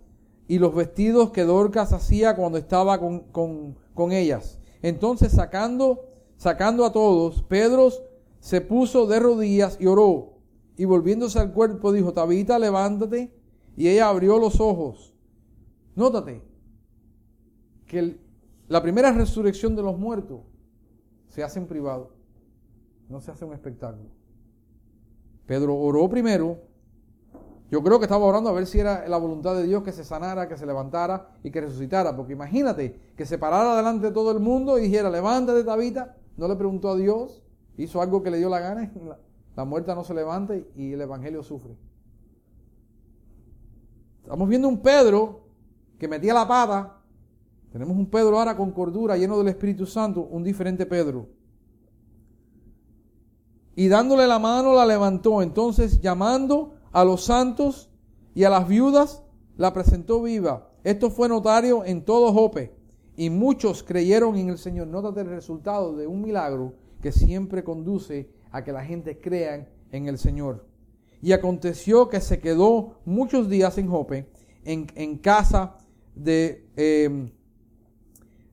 y 0.48 0.60
los 0.60 0.76
vestidos 0.76 1.32
que 1.32 1.44
Dorcas 1.44 1.94
hacía 1.94 2.36
cuando 2.36 2.58
estaba 2.58 3.00
con, 3.00 3.20
con, 3.32 3.78
con 3.94 4.12
ellas. 4.12 4.60
Entonces 4.82 5.32
sacando, 5.32 6.10
sacando 6.38 6.84
a 6.86 6.92
todos, 6.92 7.44
Pedro 7.44 7.90
se 8.40 8.60
puso 8.60 9.06
de 9.06 9.20
rodillas 9.20 9.78
y 9.80 9.86
oró 9.86 10.41
y 10.78 10.86
volviéndose 10.86 11.40
al 11.40 11.52
cuerpo 11.54 11.92
dijo, 11.92 12.14
Tabita, 12.14 12.58
levántate. 12.60 13.34
Y 13.76 13.88
ella 13.88 14.10
abrió 14.10 14.38
los 14.38 14.60
ojos. 14.60 15.14
Nótate 15.96 16.44
que 17.86 18.20
la 18.68 18.82
primera 18.82 19.12
resurrección 19.12 19.76
de 19.76 19.84
los 19.84 19.98
muertos 19.98 20.42
se 21.28 21.44
hace 21.44 21.60
en 21.60 21.68
privado, 21.68 22.12
no 23.10 23.20
se 23.20 23.32
hace 23.32 23.46
un 23.46 23.54
espectáculo. 23.54 24.10
Pedro 25.46 25.76
oró 25.76 26.10
primero. 26.10 26.60
Yo 27.70 27.82
creo 27.84 28.00
que 28.00 28.06
estaba 28.06 28.26
orando 28.26 28.50
a 28.50 28.54
ver 28.54 28.68
si 28.68 28.80
era 28.80 29.08
la 29.08 29.18
voluntad 29.18 29.56
de 29.56 29.64
Dios 29.64 29.84
que 29.84 29.92
se 29.92 30.04
sanara, 30.04 30.48
que 30.48 30.58
se 30.58 30.66
levantara 30.66 31.30
y 31.44 31.52
que 31.52 31.62
resucitara. 31.62 32.16
Porque 32.16 32.34
imagínate 32.34 33.00
que 33.16 33.26
se 33.26 33.38
parara 33.38 33.76
delante 33.78 34.08
de 34.08 34.12
todo 34.14 34.32
el 34.32 34.40
mundo 34.40 34.78
y 34.78 34.84
dijera, 34.84 35.10
levántate, 35.10 35.64
Tabita. 35.64 36.18
No 36.38 36.48
le 36.48 36.56
preguntó 36.56 36.90
a 36.90 36.96
Dios, 36.96 37.42
hizo 37.78 38.02
algo 38.02 38.24
que 38.24 38.32
le 38.32 38.38
dio 38.38 38.50
la 38.50 38.60
gana 38.60 38.92
la 39.56 39.66
muerta 39.66 39.96
no 39.96 40.04
se 40.04 40.14
levanta 40.14 40.56
y 40.76 40.94
el 40.94 41.02
Evangelio 41.02 41.44
sufre. 41.44 41.76
Estamos 44.24 44.48
viendo 44.48 44.68
un 44.68 44.82
Pedro 44.82 45.42
que 45.98 46.08
metía 46.08 46.34
la 46.34 46.48
pata. 46.48 46.98
Tenemos 47.72 47.98
un 47.98 48.10
Pedro 48.10 48.38
ahora 48.38 48.56
con 48.56 48.72
cordura, 48.72 49.18
lleno 49.18 49.38
del 49.38 49.50
Espíritu 49.50 49.86
Santo, 49.86 50.22
un 50.22 50.44
diferente 50.44 50.86
Pedro. 50.86 51.28
y 53.76 53.88
dándole 53.88 54.28
la 54.28 54.40
mano 54.40 54.74
la 54.74 54.86
levantó. 54.86 55.42
Entonces 55.42 56.02
llamando 56.02 56.76
a 56.92 57.04
los 57.04 57.24
santos 57.24 57.90
y 58.36 58.44
a 58.44 58.50
las 58.50 58.68
viudas, 58.68 59.24
la 59.58 59.74
presentó 59.74 60.22
viva. 60.22 60.70
Esto 60.84 61.10
fue 61.10 61.30
notario 61.30 61.86
en 61.86 62.04
todo 62.04 62.34
Jope 62.34 62.76
y 63.16 63.30
muchos 63.30 63.84
creyeron 63.84 64.36
en 64.36 64.50
el 64.50 64.58
Señor. 64.58 64.88
Nótate 64.88 65.22
el 65.22 65.28
resultado 65.28 65.96
de 65.96 66.08
un 66.08 66.22
milagro 66.22 66.74
que 67.02 67.12
siempre 67.12 67.64
conduce 67.64 68.30
a 68.52 68.64
que 68.64 68.72
la 68.72 68.84
gente 68.84 69.20
crea 69.20 69.68
en 69.92 70.08
el 70.08 70.18
Señor. 70.18 70.66
Y 71.22 71.34
aconteció 71.34 72.10
que 72.10 72.20
se 72.20 72.40
quedó 72.40 73.00
muchos 73.06 73.50
días 73.50 73.78
en 73.78 73.88
Jope, 73.88 74.28
en, 74.64 75.18
casa 75.18 75.78
de, 76.16 76.66
em, 76.76 77.32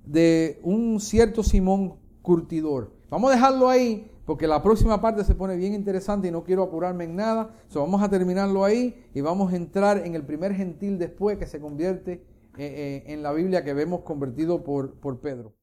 de 0.04 0.60
un 0.62 1.00
cierto 1.00 1.42
Simón 1.42 1.96
curtidor. 2.22 2.92
Vamos 3.10 3.30
a 3.30 3.34
dejarlo 3.34 3.68
ahí 3.68 4.10
porque 4.28 4.46
la 4.46 4.62
próxima 4.62 5.00
parte 5.00 5.24
se 5.24 5.34
pone 5.34 5.56
bien 5.56 5.72
interesante 5.72 6.28
y 6.28 6.30
no 6.30 6.44
quiero 6.44 6.62
apurarme 6.64 7.04
en 7.04 7.16
nada. 7.16 7.50
So, 7.68 7.80
vamos 7.80 8.02
a 8.02 8.10
terminarlo 8.10 8.62
ahí 8.62 9.06
y 9.14 9.22
vamos 9.22 9.50
a 9.52 9.56
entrar 9.56 10.04
en 10.06 10.14
el 10.14 10.22
primer 10.26 10.54
gentil 10.54 10.98
después 10.98 11.38
que 11.38 11.46
se 11.46 11.58
convierte 11.58 12.12
eh, 12.12 12.22
eh, 12.58 13.04
en 13.06 13.22
la 13.22 13.32
Biblia 13.32 13.64
que 13.64 13.72
vemos 13.72 14.00
convertido 14.02 14.62
por, 14.62 14.92
por 15.00 15.20
Pedro. 15.20 15.57